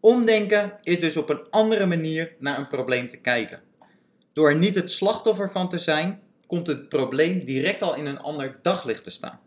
Omdenken 0.00 0.78
is 0.82 0.98
dus 0.98 1.16
op 1.16 1.28
een 1.28 1.50
andere 1.50 1.86
manier 1.86 2.34
naar 2.38 2.58
een 2.58 2.66
probleem 2.66 3.08
te 3.08 3.16
kijken. 3.16 3.60
Door 4.32 4.48
er 4.48 4.56
niet 4.56 4.74
het 4.74 4.90
slachtoffer 4.90 5.50
van 5.50 5.68
te 5.68 5.78
zijn, 5.78 6.22
komt 6.54 6.66
het 6.66 6.88
probleem 6.88 7.44
direct 7.44 7.82
al 7.82 7.94
in 7.94 8.06
een 8.06 8.18
ander 8.18 8.58
daglicht 8.62 9.04
te 9.04 9.10
staan. 9.10 9.40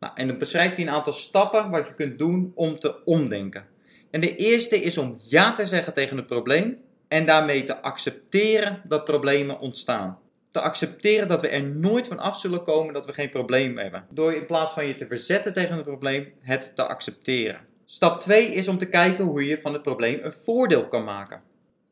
Nou, 0.00 0.12
en 0.16 0.26
dan 0.26 0.38
beschrijft 0.38 0.76
hij 0.76 0.86
een 0.86 0.92
aantal 0.92 1.12
stappen 1.12 1.70
wat 1.70 1.86
je 1.86 1.94
kunt 1.94 2.18
doen 2.18 2.52
om 2.54 2.78
te 2.78 3.04
omdenken. 3.04 3.64
En 4.10 4.20
de 4.20 4.36
eerste 4.36 4.82
is 4.82 4.98
om 4.98 5.18
ja 5.22 5.54
te 5.54 5.66
zeggen 5.66 5.94
tegen 5.94 6.16
het 6.16 6.26
probleem 6.26 6.78
en 7.08 7.26
daarmee 7.26 7.64
te 7.64 7.82
accepteren 7.82 8.82
dat 8.84 9.04
problemen 9.04 9.60
ontstaan. 9.60 10.18
Te 10.50 10.60
accepteren 10.60 11.28
dat 11.28 11.40
we 11.40 11.48
er 11.48 11.62
nooit 11.62 12.08
van 12.08 12.18
af 12.18 12.38
zullen 12.38 12.62
komen 12.62 12.94
dat 12.94 13.06
we 13.06 13.12
geen 13.12 13.30
probleem 13.30 13.78
hebben. 13.78 14.06
Door 14.10 14.32
in 14.32 14.46
plaats 14.46 14.72
van 14.72 14.86
je 14.86 14.94
te 14.94 15.06
verzetten 15.06 15.52
tegen 15.52 15.76
het 15.76 15.84
probleem, 15.84 16.32
het 16.40 16.72
te 16.74 16.86
accepteren. 16.86 17.60
Stap 17.84 18.20
2 18.20 18.54
is 18.54 18.68
om 18.68 18.78
te 18.78 18.86
kijken 18.88 19.24
hoe 19.24 19.46
je 19.46 19.60
van 19.60 19.72
het 19.72 19.82
probleem 19.82 20.18
een 20.22 20.32
voordeel 20.32 20.88
kan 20.88 21.04
maken. 21.04 21.42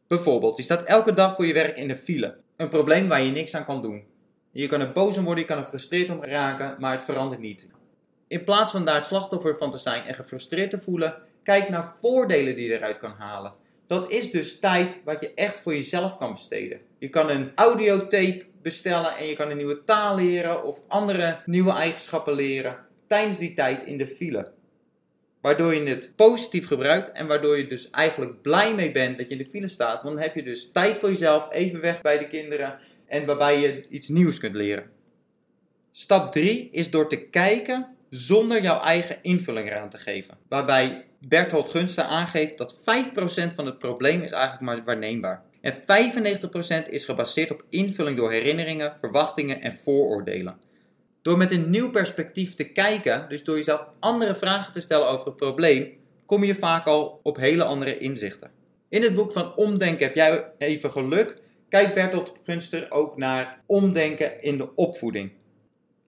Bijvoorbeeld, 0.07 0.57
je 0.57 0.63
staat 0.63 0.83
elke 0.83 1.15
dag 1.15 1.35
voor 1.35 1.47
je 1.47 1.53
werk 1.53 1.77
in 1.77 1.89
de 1.89 1.97
file. 1.97 2.37
Een 2.57 2.69
probleem 2.69 3.09
waar 3.09 3.23
je 3.23 3.31
niks 3.31 3.55
aan 3.55 3.65
kan 3.65 3.83
doen. 3.83 4.11
Je 4.53 4.67
kan 4.67 4.81
er 4.81 4.93
boos 4.93 5.17
om 5.17 5.25
worden, 5.25 5.43
je 5.43 5.49
kan 5.49 5.59
er 5.59 5.65
gefrustreerd 5.65 6.11
om 6.11 6.25
raken, 6.25 6.77
maar 6.79 6.93
het 6.93 7.05
verandert 7.05 7.41
niet. 7.41 7.67
In 8.29 8.45
plaats 8.45 8.71
van 8.71 8.85
daar 8.85 9.05
slachtoffer 9.05 9.57
van 9.57 9.71
te 9.71 9.79
zijn 9.79 10.05
en 10.05 10.15
gefrustreerd 10.15 10.71
te 10.71 10.79
voelen, 10.79 11.17
kijk 11.43 11.69
naar 11.69 11.95
voordelen 12.01 12.57
die 12.57 12.69
je 12.69 12.75
eruit 12.75 12.99
kan 12.99 13.15
halen. 13.19 13.55
Dat 13.87 14.11
is 14.11 14.31
dus 14.31 14.59
tijd 14.59 15.01
wat 15.05 15.21
je 15.21 15.35
echt 15.35 15.61
voor 15.61 15.75
jezelf 15.75 16.17
kan 16.19 16.33
besteden. 16.33 16.81
Je 16.99 17.09
kan 17.09 17.31
een 17.31 17.53
audiotape 17.55 18.45
bestellen 18.63 19.17
en 19.17 19.27
je 19.27 19.35
kan 19.35 19.51
een 19.51 19.57
nieuwe 19.57 19.85
taal 19.85 20.17
leren 20.17 20.65
of 20.65 20.81
andere 20.89 21.39
nieuwe 21.45 21.73
eigenschappen 21.73 22.35
leren 22.35 22.79
tijdens 23.07 23.39
die 23.39 23.53
tijd 23.53 23.83
in 23.87 23.99
de 23.99 24.07
file. 24.07 24.53
Waardoor 25.41 25.75
je 25.75 25.89
het 25.89 26.13
positief 26.17 26.67
gebruikt 26.67 27.13
en 27.13 27.27
waardoor 27.27 27.57
je 27.57 27.67
dus 27.67 27.91
eigenlijk 27.91 28.43
blij 28.43 28.75
mee 28.75 28.93
bent 28.93 29.19
dat 29.19 29.29
je 29.29 29.37
in 29.37 29.43
de 29.43 29.51
file 29.51 29.69
staat. 29.69 30.03
Want 30.03 30.15
dan 30.15 30.25
heb 30.25 30.35
je 30.35 30.43
dus 30.43 30.71
tijd 30.73 30.99
voor 30.99 31.09
jezelf, 31.09 31.53
even 31.53 31.81
weg 31.81 32.01
bij 32.01 32.19
de 32.19 32.27
kinderen 32.27 32.79
en 33.13 33.27
waarbij 33.27 33.61
je 33.61 33.89
iets 33.89 34.09
nieuws 34.09 34.39
kunt 34.39 34.57
leren. 34.57 34.91
Stap 35.91 36.33
3 36.33 36.69
is 36.71 36.91
door 36.91 37.09
te 37.09 37.17
kijken 37.17 37.97
zonder 38.09 38.63
jouw 38.63 38.81
eigen 38.81 39.19
invulling 39.23 39.69
eraan 39.69 39.89
te 39.89 39.99
geven. 39.99 40.39
Waarbij 40.49 41.05
Berthold 41.19 41.69
Gunsten 41.69 42.07
aangeeft 42.07 42.59
dat 42.59 42.75
5% 42.75 43.55
van 43.55 43.67
het 43.67 43.79
probleem 43.79 44.23
is 44.23 44.31
eigenlijk 44.31 44.63
maar 44.63 44.85
waarneembaar. 44.85 45.43
En 45.61 45.75
95% 46.85 46.89
is 46.89 47.05
gebaseerd 47.05 47.51
op 47.51 47.65
invulling 47.69 48.17
door 48.17 48.31
herinneringen, 48.31 48.97
verwachtingen 49.01 49.61
en 49.61 49.73
vooroordelen. 49.73 50.57
Door 51.23 51.37
met 51.37 51.51
een 51.51 51.71
nieuw 51.71 51.91
perspectief 51.91 52.55
te 52.55 52.65
kijken, 52.65 53.27
dus 53.29 53.45
door 53.45 53.57
jezelf 53.57 53.87
andere 54.01 54.35
vragen 54.35 54.73
te 54.73 54.81
stellen 54.81 55.09
over 55.09 55.27
het 55.27 55.37
probleem, 55.37 55.93
kom 56.27 56.45
je 56.45 56.55
vaak 56.55 56.87
al 56.87 57.21
op 57.23 57.37
hele 57.37 57.65
andere 57.65 57.99
inzichten. 57.99 58.51
In 58.89 59.03
het 59.03 59.15
boek 59.15 59.33
van 59.33 59.57
Omdenken 59.57 60.07
heb 60.07 60.15
jij 60.15 60.45
even 60.59 60.91
geluk. 60.91 61.42
Kijkt 61.73 61.95
Bertolt 61.95 62.33
Gunster 62.45 62.87
ook 62.91 63.17
naar 63.17 63.63
omdenken 63.67 64.43
in 64.43 64.57
de 64.57 64.75
opvoeding. 64.75 65.33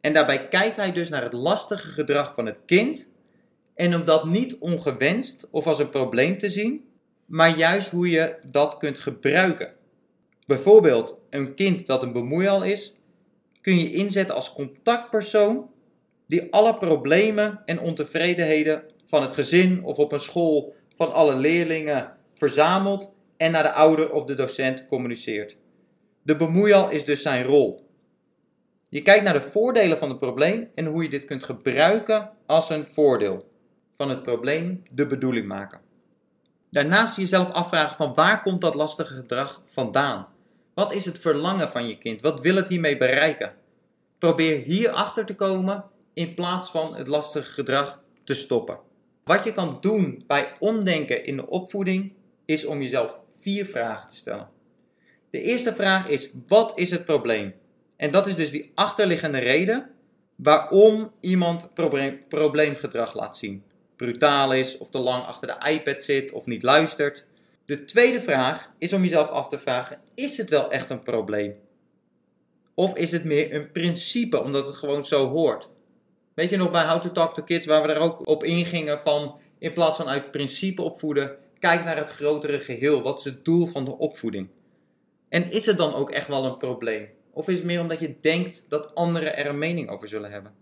En 0.00 0.12
daarbij 0.12 0.48
kijkt 0.48 0.76
hij 0.76 0.92
dus 0.92 1.08
naar 1.08 1.22
het 1.22 1.32
lastige 1.32 1.88
gedrag 1.88 2.34
van 2.34 2.46
het 2.46 2.56
kind. 2.66 3.08
En 3.74 3.94
om 3.94 4.04
dat 4.04 4.24
niet 4.24 4.58
ongewenst 4.58 5.48
of 5.50 5.66
als 5.66 5.78
een 5.78 5.90
probleem 5.90 6.38
te 6.38 6.50
zien, 6.50 6.84
maar 7.26 7.56
juist 7.56 7.90
hoe 7.90 8.10
je 8.10 8.36
dat 8.42 8.76
kunt 8.76 8.98
gebruiken. 8.98 9.72
Bijvoorbeeld 10.46 11.18
een 11.30 11.54
kind 11.54 11.86
dat 11.86 12.02
een 12.02 12.12
bemoeial 12.12 12.64
is, 12.64 12.98
kun 13.60 13.78
je 13.78 13.92
inzetten 13.92 14.34
als 14.34 14.52
contactpersoon 14.52 15.70
die 16.26 16.52
alle 16.52 16.76
problemen 16.76 17.62
en 17.64 17.80
ontevredenheden 17.80 18.82
van 19.04 19.22
het 19.22 19.34
gezin 19.34 19.84
of 19.84 19.98
op 19.98 20.12
een 20.12 20.20
school 20.20 20.74
van 20.94 21.12
alle 21.12 21.36
leerlingen 21.36 22.16
verzamelt 22.34 23.13
en 23.36 23.52
naar 23.52 23.62
de 23.62 23.72
ouder 23.72 24.12
of 24.12 24.24
de 24.24 24.34
docent 24.34 24.86
communiceert. 24.86 25.56
De 26.22 26.36
bemoeial 26.36 26.90
is 26.90 27.04
dus 27.04 27.22
zijn 27.22 27.44
rol. 27.44 27.88
Je 28.88 29.02
kijkt 29.02 29.24
naar 29.24 29.32
de 29.32 29.40
voordelen 29.40 29.98
van 29.98 30.08
het 30.08 30.18
probleem 30.18 30.68
en 30.74 30.86
hoe 30.86 31.02
je 31.02 31.08
dit 31.08 31.24
kunt 31.24 31.44
gebruiken 31.44 32.30
als 32.46 32.70
een 32.70 32.86
voordeel 32.86 33.48
van 33.90 34.08
het 34.08 34.22
probleem 34.22 34.82
de 34.90 35.06
bedoeling 35.06 35.46
maken. 35.46 35.80
Daarnaast 36.70 37.16
jezelf 37.16 37.50
afvragen 37.50 37.96
van 37.96 38.14
waar 38.14 38.42
komt 38.42 38.60
dat 38.60 38.74
lastige 38.74 39.14
gedrag 39.14 39.62
vandaan? 39.66 40.26
Wat 40.74 40.92
is 40.92 41.04
het 41.04 41.18
verlangen 41.18 41.70
van 41.70 41.88
je 41.88 41.98
kind? 41.98 42.20
Wat 42.20 42.40
wil 42.40 42.54
het 42.54 42.68
hiermee 42.68 42.96
bereiken? 42.96 43.54
Probeer 44.18 44.62
hier 44.62 44.90
achter 44.90 45.26
te 45.26 45.34
komen 45.34 45.84
in 46.14 46.34
plaats 46.34 46.70
van 46.70 46.96
het 46.96 47.06
lastige 47.06 47.52
gedrag 47.52 48.02
te 48.24 48.34
stoppen. 48.34 48.78
Wat 49.24 49.44
je 49.44 49.52
kan 49.52 49.78
doen 49.80 50.24
bij 50.26 50.52
omdenken 50.58 51.24
in 51.24 51.36
de 51.36 51.46
opvoeding 51.46 52.12
is 52.44 52.66
om 52.66 52.82
jezelf 52.82 53.22
vier 53.44 53.66
vragen 53.66 54.08
te 54.08 54.16
stellen. 54.16 54.48
De 55.30 55.42
eerste 55.42 55.74
vraag 55.74 56.08
is: 56.08 56.30
wat 56.46 56.78
is 56.78 56.90
het 56.90 57.04
probleem? 57.04 57.54
En 57.96 58.10
dat 58.10 58.26
is 58.26 58.36
dus 58.36 58.50
die 58.50 58.72
achterliggende 58.74 59.38
reden 59.38 59.90
waarom 60.36 61.12
iemand 61.20 61.74
probleem, 61.74 62.20
probleemgedrag 62.28 63.14
laat 63.14 63.36
zien. 63.36 63.64
Brutaal 63.96 64.52
is, 64.52 64.78
of 64.78 64.90
te 64.90 64.98
lang 64.98 65.24
achter 65.24 65.48
de 65.48 65.70
iPad 65.70 66.02
zit, 66.02 66.32
of 66.32 66.46
niet 66.46 66.62
luistert. 66.62 67.26
De 67.64 67.84
tweede 67.84 68.20
vraag 68.20 68.70
is 68.78 68.92
om 68.92 69.02
jezelf 69.02 69.28
af 69.28 69.48
te 69.48 69.58
vragen: 69.58 69.98
is 70.14 70.36
het 70.36 70.50
wel 70.50 70.70
echt 70.70 70.90
een 70.90 71.02
probleem? 71.02 71.54
Of 72.74 72.96
is 72.96 73.10
het 73.10 73.24
meer 73.24 73.54
een 73.54 73.70
principe, 73.70 74.42
omdat 74.42 74.66
het 74.66 74.76
gewoon 74.76 75.04
zo 75.04 75.28
hoort? 75.28 75.68
Weet 76.34 76.50
je 76.50 76.56
nog 76.56 76.70
bij 76.70 76.86
How 76.86 77.00
to 77.00 77.12
Talk 77.12 77.34
to 77.34 77.42
Kids, 77.42 77.66
waar 77.66 77.82
we 77.82 77.92
er 77.92 78.00
ook 78.00 78.26
op 78.26 78.44
ingingen 78.44 78.98
van 78.98 79.38
in 79.58 79.72
plaats 79.72 79.96
van 79.96 80.08
uit 80.08 80.30
principe 80.30 80.82
opvoeden, 80.82 81.36
kijk 81.64 81.84
naar 81.84 81.96
het 81.96 82.10
grotere 82.10 82.60
geheel. 82.60 83.02
Wat 83.02 83.18
is 83.18 83.24
het 83.24 83.44
doel 83.44 83.66
van 83.66 83.84
de 83.84 83.98
opvoeding? 83.98 84.48
En 85.28 85.50
is 85.50 85.66
het 85.66 85.76
dan 85.76 85.94
ook 85.94 86.10
echt 86.10 86.28
wel 86.28 86.44
een 86.44 86.56
probleem? 86.56 87.08
Of 87.30 87.48
is 87.48 87.56
het 87.56 87.66
meer 87.66 87.80
omdat 87.80 88.00
je 88.00 88.16
denkt 88.20 88.64
dat 88.68 88.94
anderen 88.94 89.36
er 89.36 89.46
een 89.46 89.58
mening 89.58 89.88
over 89.88 90.08
zullen 90.08 90.30
hebben? 90.30 90.54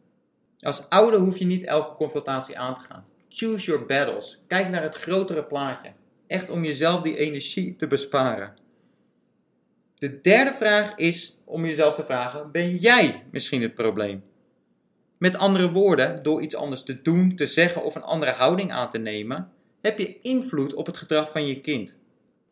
Als 0.59 0.89
ouder 0.89 1.21
hoef 1.21 1.39
je 1.39 1.45
niet 1.45 1.65
elke 1.65 1.95
confrontatie 1.95 2.59
aan 2.59 2.75
te 2.75 2.81
gaan. 2.81 3.07
Choose 3.29 3.67
your 3.67 3.87
battles. 3.87 4.43
Kijk 4.47 4.69
naar 4.69 4.83
het 4.83 4.95
grotere 4.95 5.45
plaatje. 5.45 5.93
Echt 6.27 6.51
om 6.51 6.65
jezelf 6.65 7.03
die 7.03 7.17
energie 7.17 7.77
te 7.77 7.87
besparen. 7.87 8.55
De 9.95 10.21
derde 10.21 10.53
vraag 10.53 10.97
is 10.97 11.41
om 11.45 11.65
jezelf 11.65 11.95
te 11.95 12.05
vragen: 12.05 12.51
ben 12.51 12.77
jij 12.77 13.25
misschien 13.31 13.63
het 13.63 13.75
probleem? 13.75 14.23
Met 15.19 15.37
andere 15.37 15.73
woorden, 15.73 16.23
door 16.23 16.43
iets 16.43 16.57
anders 16.57 16.83
te 16.83 17.03
doen, 17.03 17.37
te 17.37 17.47
zeggen 17.47 17.85
of 17.85 17.95
een 17.95 18.03
andere 18.03 18.33
houding 18.33 18.73
aan 18.73 18.91
te 18.91 18.99
nemen, 18.99 19.53
heb 19.83 19.99
je 19.99 20.19
invloed 20.21 20.75
op 20.75 20.87
het 20.87 20.97
gedrag 20.97 21.31
van 21.31 21.47
je 21.47 21.61
kind. 21.61 21.99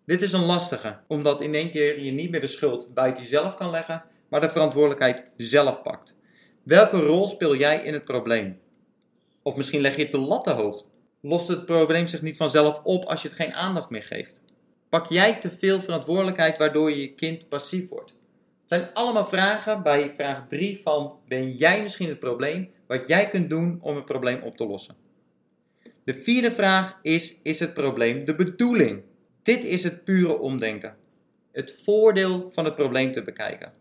Dit 0.06 0.22
is 0.22 0.32
een 0.32 0.44
lastige, 0.44 0.98
omdat 1.06 1.40
in 1.40 1.54
één 1.54 1.70
keer 1.70 2.00
je 2.00 2.10
niet 2.10 2.30
meer 2.30 2.40
de 2.40 2.46
schuld 2.46 2.94
buiten 2.94 3.22
jezelf 3.22 3.54
kan 3.54 3.70
leggen, 3.70 4.04
maar 4.28 4.40
de 4.40 4.50
verantwoordelijkheid 4.50 5.30
zelf 5.36 5.82
pakt. 5.82 6.14
Welke 6.62 6.96
rol 6.96 7.28
speel 7.28 7.56
jij 7.56 7.82
in 7.82 7.92
het 7.92 8.04
probleem? 8.04 8.58
Of 9.42 9.56
misschien 9.56 9.80
leg 9.80 9.96
je 9.96 10.02
het 10.02 10.12
de 10.12 10.18
lat 10.18 10.44
te 10.44 10.50
hoog. 10.50 10.84
Lost 11.20 11.48
het 11.48 11.66
probleem 11.66 12.06
zich 12.06 12.22
niet 12.22 12.36
vanzelf 12.36 12.80
op 12.84 13.04
als 13.04 13.22
je 13.22 13.28
het 13.28 13.36
geen 13.36 13.54
aandacht 13.54 13.90
meer 13.90 14.02
geeft? 14.02 14.42
Pak 14.88 15.08
jij 15.08 15.40
te 15.40 15.50
veel 15.50 15.80
verantwoordelijkheid 15.80 16.58
waardoor 16.58 16.90
je 16.90 17.14
kind 17.14 17.48
passief 17.48 17.88
wordt? 17.88 18.10
Het 18.10 18.68
zijn 18.68 18.94
allemaal 18.94 19.24
vragen 19.24 19.82
bij 19.82 20.10
vraag 20.10 20.46
3 20.48 20.80
van 20.82 21.18
ben 21.28 21.52
jij 21.52 21.82
misschien 21.82 22.08
het 22.08 22.18
probleem 22.18 22.70
wat 22.86 23.08
jij 23.08 23.28
kunt 23.28 23.48
doen 23.48 23.78
om 23.82 23.96
het 23.96 24.04
probleem 24.04 24.42
op 24.42 24.56
te 24.56 24.66
lossen? 24.66 24.94
De 26.04 26.14
vierde 26.14 26.52
vraag 26.52 26.98
is 27.02 27.42
is 27.42 27.60
het 27.60 27.74
probleem 27.74 28.24
de 28.24 28.34
bedoeling? 28.34 29.02
Dit 29.42 29.64
is 29.64 29.84
het 29.84 30.04
pure 30.04 30.38
omdenken. 30.38 30.96
Het 31.52 31.80
voordeel 31.84 32.50
van 32.50 32.64
het 32.64 32.74
probleem 32.74 33.12
te 33.12 33.22
bekijken. 33.22 33.72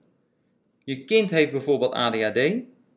Je 0.84 1.04
kind 1.04 1.30
heeft 1.30 1.52
bijvoorbeeld 1.52 1.94
ADHD 1.94 2.38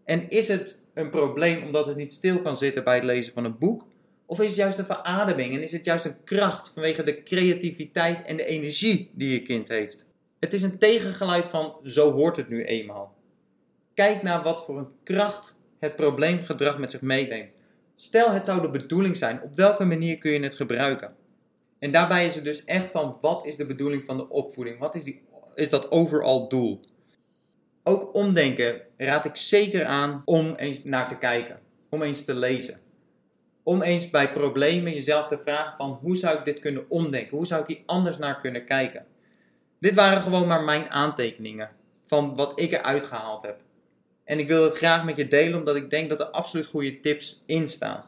en 0.04 0.28
is 0.28 0.48
het 0.48 0.84
een 0.94 1.10
probleem 1.10 1.62
omdat 1.62 1.86
het 1.86 1.96
niet 1.96 2.12
stil 2.12 2.40
kan 2.40 2.56
zitten 2.56 2.84
bij 2.84 2.94
het 2.94 3.04
lezen 3.04 3.32
van 3.32 3.44
een 3.44 3.58
boek? 3.58 3.86
Of 4.26 4.40
is 4.40 4.46
het 4.46 4.56
juist 4.56 4.78
een 4.78 4.84
verademing 4.84 5.54
en 5.54 5.62
is 5.62 5.72
het 5.72 5.84
juist 5.84 6.04
een 6.04 6.24
kracht 6.24 6.68
vanwege 6.68 7.02
de 7.02 7.22
creativiteit 7.22 8.22
en 8.22 8.36
de 8.36 8.46
energie 8.46 9.10
die 9.14 9.30
je 9.30 9.42
kind 9.42 9.68
heeft? 9.68 10.06
Het 10.40 10.52
is 10.52 10.62
een 10.62 10.78
tegengeluid 10.78 11.48
van 11.48 11.76
zo 11.84 12.12
hoort 12.12 12.36
het 12.36 12.48
nu 12.48 12.64
eenmaal. 12.64 13.16
Kijk 13.94 14.22
naar 14.22 14.42
wat 14.42 14.64
voor 14.64 14.78
een 14.78 14.88
kracht 15.02 15.60
het 15.78 15.96
probleemgedrag 15.96 16.78
met 16.78 16.90
zich 16.90 17.00
meeneemt. 17.00 17.61
Stel 18.02 18.30
het 18.30 18.44
zou 18.44 18.60
de 18.60 18.70
bedoeling 18.70 19.16
zijn, 19.16 19.42
op 19.42 19.54
welke 19.54 19.84
manier 19.84 20.18
kun 20.18 20.30
je 20.30 20.42
het 20.42 20.56
gebruiken? 20.56 21.14
En 21.78 21.92
daarbij 21.92 22.26
is 22.26 22.34
het 22.34 22.44
dus 22.44 22.64
echt 22.64 22.90
van 22.90 23.16
wat 23.20 23.46
is 23.46 23.56
de 23.56 23.66
bedoeling 23.66 24.04
van 24.04 24.16
de 24.16 24.28
opvoeding? 24.28 24.78
Wat 24.78 24.94
is 24.94 25.04
die 25.04 25.22
is 25.54 25.70
dat 25.70 25.90
overal 25.90 26.48
doel. 26.48 26.80
Ook 27.82 28.14
omdenken 28.14 28.80
raad 28.96 29.24
ik 29.24 29.36
zeker 29.36 29.84
aan 29.84 30.22
om 30.24 30.54
eens 30.54 30.84
naar 30.84 31.08
te 31.08 31.18
kijken, 31.18 31.60
om 31.90 32.02
eens 32.02 32.24
te 32.24 32.34
lezen. 32.34 32.80
Om 33.62 33.82
eens 33.82 34.10
bij 34.10 34.32
problemen 34.32 34.92
jezelf 34.92 35.26
te 35.26 35.38
vragen 35.38 35.76
van 35.76 35.90
hoe 35.90 36.16
zou 36.16 36.38
ik 36.38 36.44
dit 36.44 36.58
kunnen 36.58 36.90
omdenken, 36.90 37.36
hoe 37.36 37.46
zou 37.46 37.60
ik 37.60 37.66
hier 37.66 37.82
anders 37.86 38.18
naar 38.18 38.40
kunnen 38.40 38.64
kijken. 38.64 39.06
Dit 39.78 39.94
waren 39.94 40.20
gewoon 40.20 40.46
maar 40.46 40.62
mijn 40.62 40.90
aantekeningen 40.90 41.70
van 42.04 42.34
wat 42.36 42.60
ik 42.60 42.72
eruit 42.72 43.04
gehaald 43.04 43.42
heb. 43.42 43.62
En 44.32 44.38
ik 44.38 44.48
wil 44.48 44.64
het 44.64 44.76
graag 44.76 45.04
met 45.04 45.16
je 45.16 45.28
delen 45.28 45.58
omdat 45.58 45.76
ik 45.76 45.90
denk 45.90 46.08
dat 46.08 46.20
er 46.20 46.26
absoluut 46.26 46.66
goede 46.66 47.00
tips 47.00 47.42
in 47.46 47.68
staan. 47.68 48.04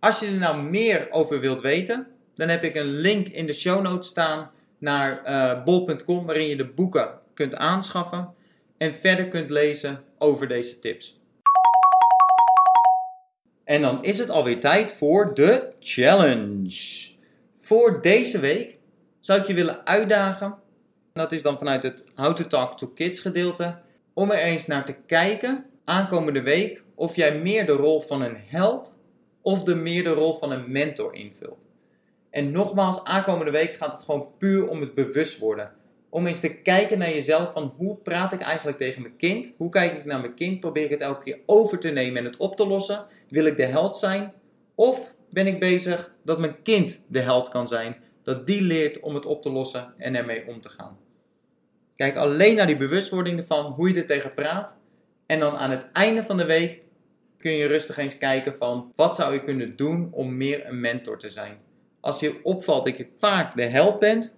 Als 0.00 0.20
je 0.20 0.26
er 0.26 0.32
nou 0.32 0.62
meer 0.62 1.08
over 1.10 1.40
wilt 1.40 1.60
weten, 1.60 2.06
dan 2.34 2.48
heb 2.48 2.64
ik 2.64 2.76
een 2.76 2.90
link 3.00 3.28
in 3.28 3.46
de 3.46 3.52
show 3.52 3.82
notes 3.82 4.08
staan 4.08 4.50
naar 4.78 5.22
uh, 5.26 5.64
bol.com 5.64 6.26
waarin 6.26 6.46
je 6.46 6.56
de 6.56 6.66
boeken 6.66 7.18
kunt 7.34 7.56
aanschaffen 7.56 8.34
en 8.78 8.92
verder 8.92 9.28
kunt 9.28 9.50
lezen 9.50 10.04
over 10.18 10.48
deze 10.48 10.78
tips. 10.78 11.20
En 13.64 13.82
dan 13.82 14.04
is 14.04 14.18
het 14.18 14.30
alweer 14.30 14.60
tijd 14.60 14.92
voor 14.92 15.34
de 15.34 15.72
challenge. 15.80 17.10
Voor 17.54 18.02
deze 18.02 18.38
week 18.38 18.78
zou 19.20 19.40
ik 19.40 19.46
je 19.46 19.54
willen 19.54 19.86
uitdagen. 19.86 20.54
Dat 21.12 21.32
is 21.32 21.42
dan 21.42 21.58
vanuit 21.58 21.82
het 21.82 22.04
How 22.14 22.36
to 22.36 22.46
Talk 22.46 22.78
to 22.78 22.86
Kids 22.86 23.20
gedeelte. 23.20 23.82
Om 24.14 24.30
er 24.30 24.38
eens 24.38 24.66
naar 24.66 24.84
te 24.84 24.96
kijken 25.06 25.64
aankomende 25.84 26.42
week 26.42 26.82
of 26.94 27.16
jij 27.16 27.38
meer 27.38 27.66
de 27.66 27.72
rol 27.72 28.00
van 28.00 28.22
een 28.22 28.36
held 28.46 28.98
of 29.42 29.62
de 29.62 29.74
meer 29.74 30.02
de 30.02 30.12
rol 30.12 30.34
van 30.34 30.52
een 30.52 30.72
mentor 30.72 31.14
invult. 31.14 31.66
En 32.30 32.50
nogmaals, 32.50 33.04
aankomende 33.04 33.50
week 33.50 33.74
gaat 33.74 33.92
het 33.92 34.02
gewoon 34.02 34.28
puur 34.38 34.68
om 34.68 34.80
het 34.80 34.94
bewust 34.94 35.38
worden. 35.38 35.72
Om 36.08 36.26
eens 36.26 36.40
te 36.40 36.54
kijken 36.54 36.98
naar 36.98 37.08
jezelf 37.08 37.52
van 37.52 37.74
hoe 37.76 37.96
praat 37.96 38.32
ik 38.32 38.40
eigenlijk 38.40 38.78
tegen 38.78 39.02
mijn 39.02 39.16
kind? 39.16 39.52
Hoe 39.56 39.70
kijk 39.70 39.96
ik 39.96 40.04
naar 40.04 40.20
mijn 40.20 40.34
kind? 40.34 40.60
Probeer 40.60 40.84
ik 40.84 40.90
het 40.90 41.00
elke 41.00 41.22
keer 41.22 41.38
over 41.46 41.78
te 41.78 41.90
nemen 41.90 42.18
en 42.18 42.24
het 42.24 42.36
op 42.36 42.56
te 42.56 42.66
lossen? 42.66 43.06
Wil 43.28 43.44
ik 43.44 43.56
de 43.56 43.66
held 43.66 43.96
zijn? 43.96 44.32
Of 44.74 45.14
ben 45.30 45.46
ik 45.46 45.60
bezig 45.60 46.14
dat 46.24 46.38
mijn 46.38 46.62
kind 46.62 47.00
de 47.06 47.20
held 47.20 47.48
kan 47.48 47.68
zijn? 47.68 47.96
Dat 48.22 48.46
die 48.46 48.62
leert 48.62 49.00
om 49.00 49.14
het 49.14 49.26
op 49.26 49.42
te 49.42 49.50
lossen 49.50 49.94
en 49.98 50.14
ermee 50.14 50.46
om 50.46 50.60
te 50.60 50.68
gaan. 50.68 51.03
Kijk 51.96 52.16
alleen 52.16 52.56
naar 52.56 52.66
die 52.66 52.76
bewustwording 52.76 53.38
ervan, 53.38 53.72
hoe 53.72 53.88
je 53.88 54.00
er 54.00 54.06
tegen 54.06 54.34
praat. 54.34 54.76
En 55.26 55.38
dan 55.38 55.56
aan 55.56 55.70
het 55.70 55.88
einde 55.92 56.24
van 56.24 56.36
de 56.36 56.46
week 56.46 56.82
kun 57.38 57.52
je 57.52 57.66
rustig 57.66 57.96
eens 57.96 58.18
kijken 58.18 58.54
van 58.54 58.92
wat 58.94 59.14
zou 59.14 59.32
je 59.32 59.42
kunnen 59.42 59.76
doen 59.76 60.08
om 60.12 60.36
meer 60.36 60.66
een 60.66 60.80
mentor 60.80 61.18
te 61.18 61.30
zijn. 61.30 61.58
Als 62.00 62.20
je 62.20 62.40
opvalt 62.42 62.84
dat 62.84 62.96
je 62.96 63.06
vaak 63.18 63.56
de 63.56 63.62
held 63.62 63.98
bent, 63.98 64.36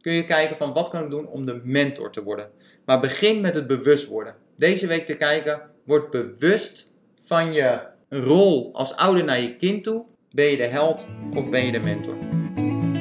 kun 0.00 0.12
je 0.12 0.24
kijken 0.24 0.56
van 0.56 0.72
wat 0.72 0.88
kan 0.88 1.04
ik 1.04 1.10
doen 1.10 1.26
om 1.26 1.44
de 1.44 1.60
mentor 1.64 2.12
te 2.12 2.22
worden. 2.22 2.50
Maar 2.84 3.00
begin 3.00 3.40
met 3.40 3.54
het 3.54 3.66
bewust 3.66 4.08
worden. 4.08 4.34
Deze 4.56 4.86
week 4.86 5.06
te 5.06 5.14
kijken, 5.14 5.62
word 5.84 6.10
bewust 6.10 6.92
van 7.20 7.52
je 7.52 7.80
rol 8.08 8.70
als 8.72 8.96
ouder 8.96 9.24
naar 9.24 9.40
je 9.40 9.56
kind 9.56 9.84
toe. 9.84 10.04
Ben 10.30 10.44
je 10.44 10.56
de 10.56 10.66
held 10.66 11.06
of 11.34 11.50
ben 11.50 11.66
je 11.66 11.72
de 11.72 11.80
mentor? 11.80 12.14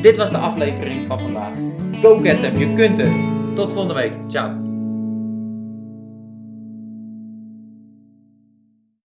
Dit 0.01 0.17
was 0.17 0.29
de 0.29 0.37
aflevering 0.37 1.07
van 1.07 1.19
vandaag. 1.19 1.57
Go 2.01 2.19
get 2.19 2.41
them, 2.41 2.55
je 2.55 2.73
kunt 2.73 2.97
het. 2.97 3.38
Tot 3.59 3.71
volgende 3.71 4.01
week. 4.01 4.13
Ciao. 4.27 4.68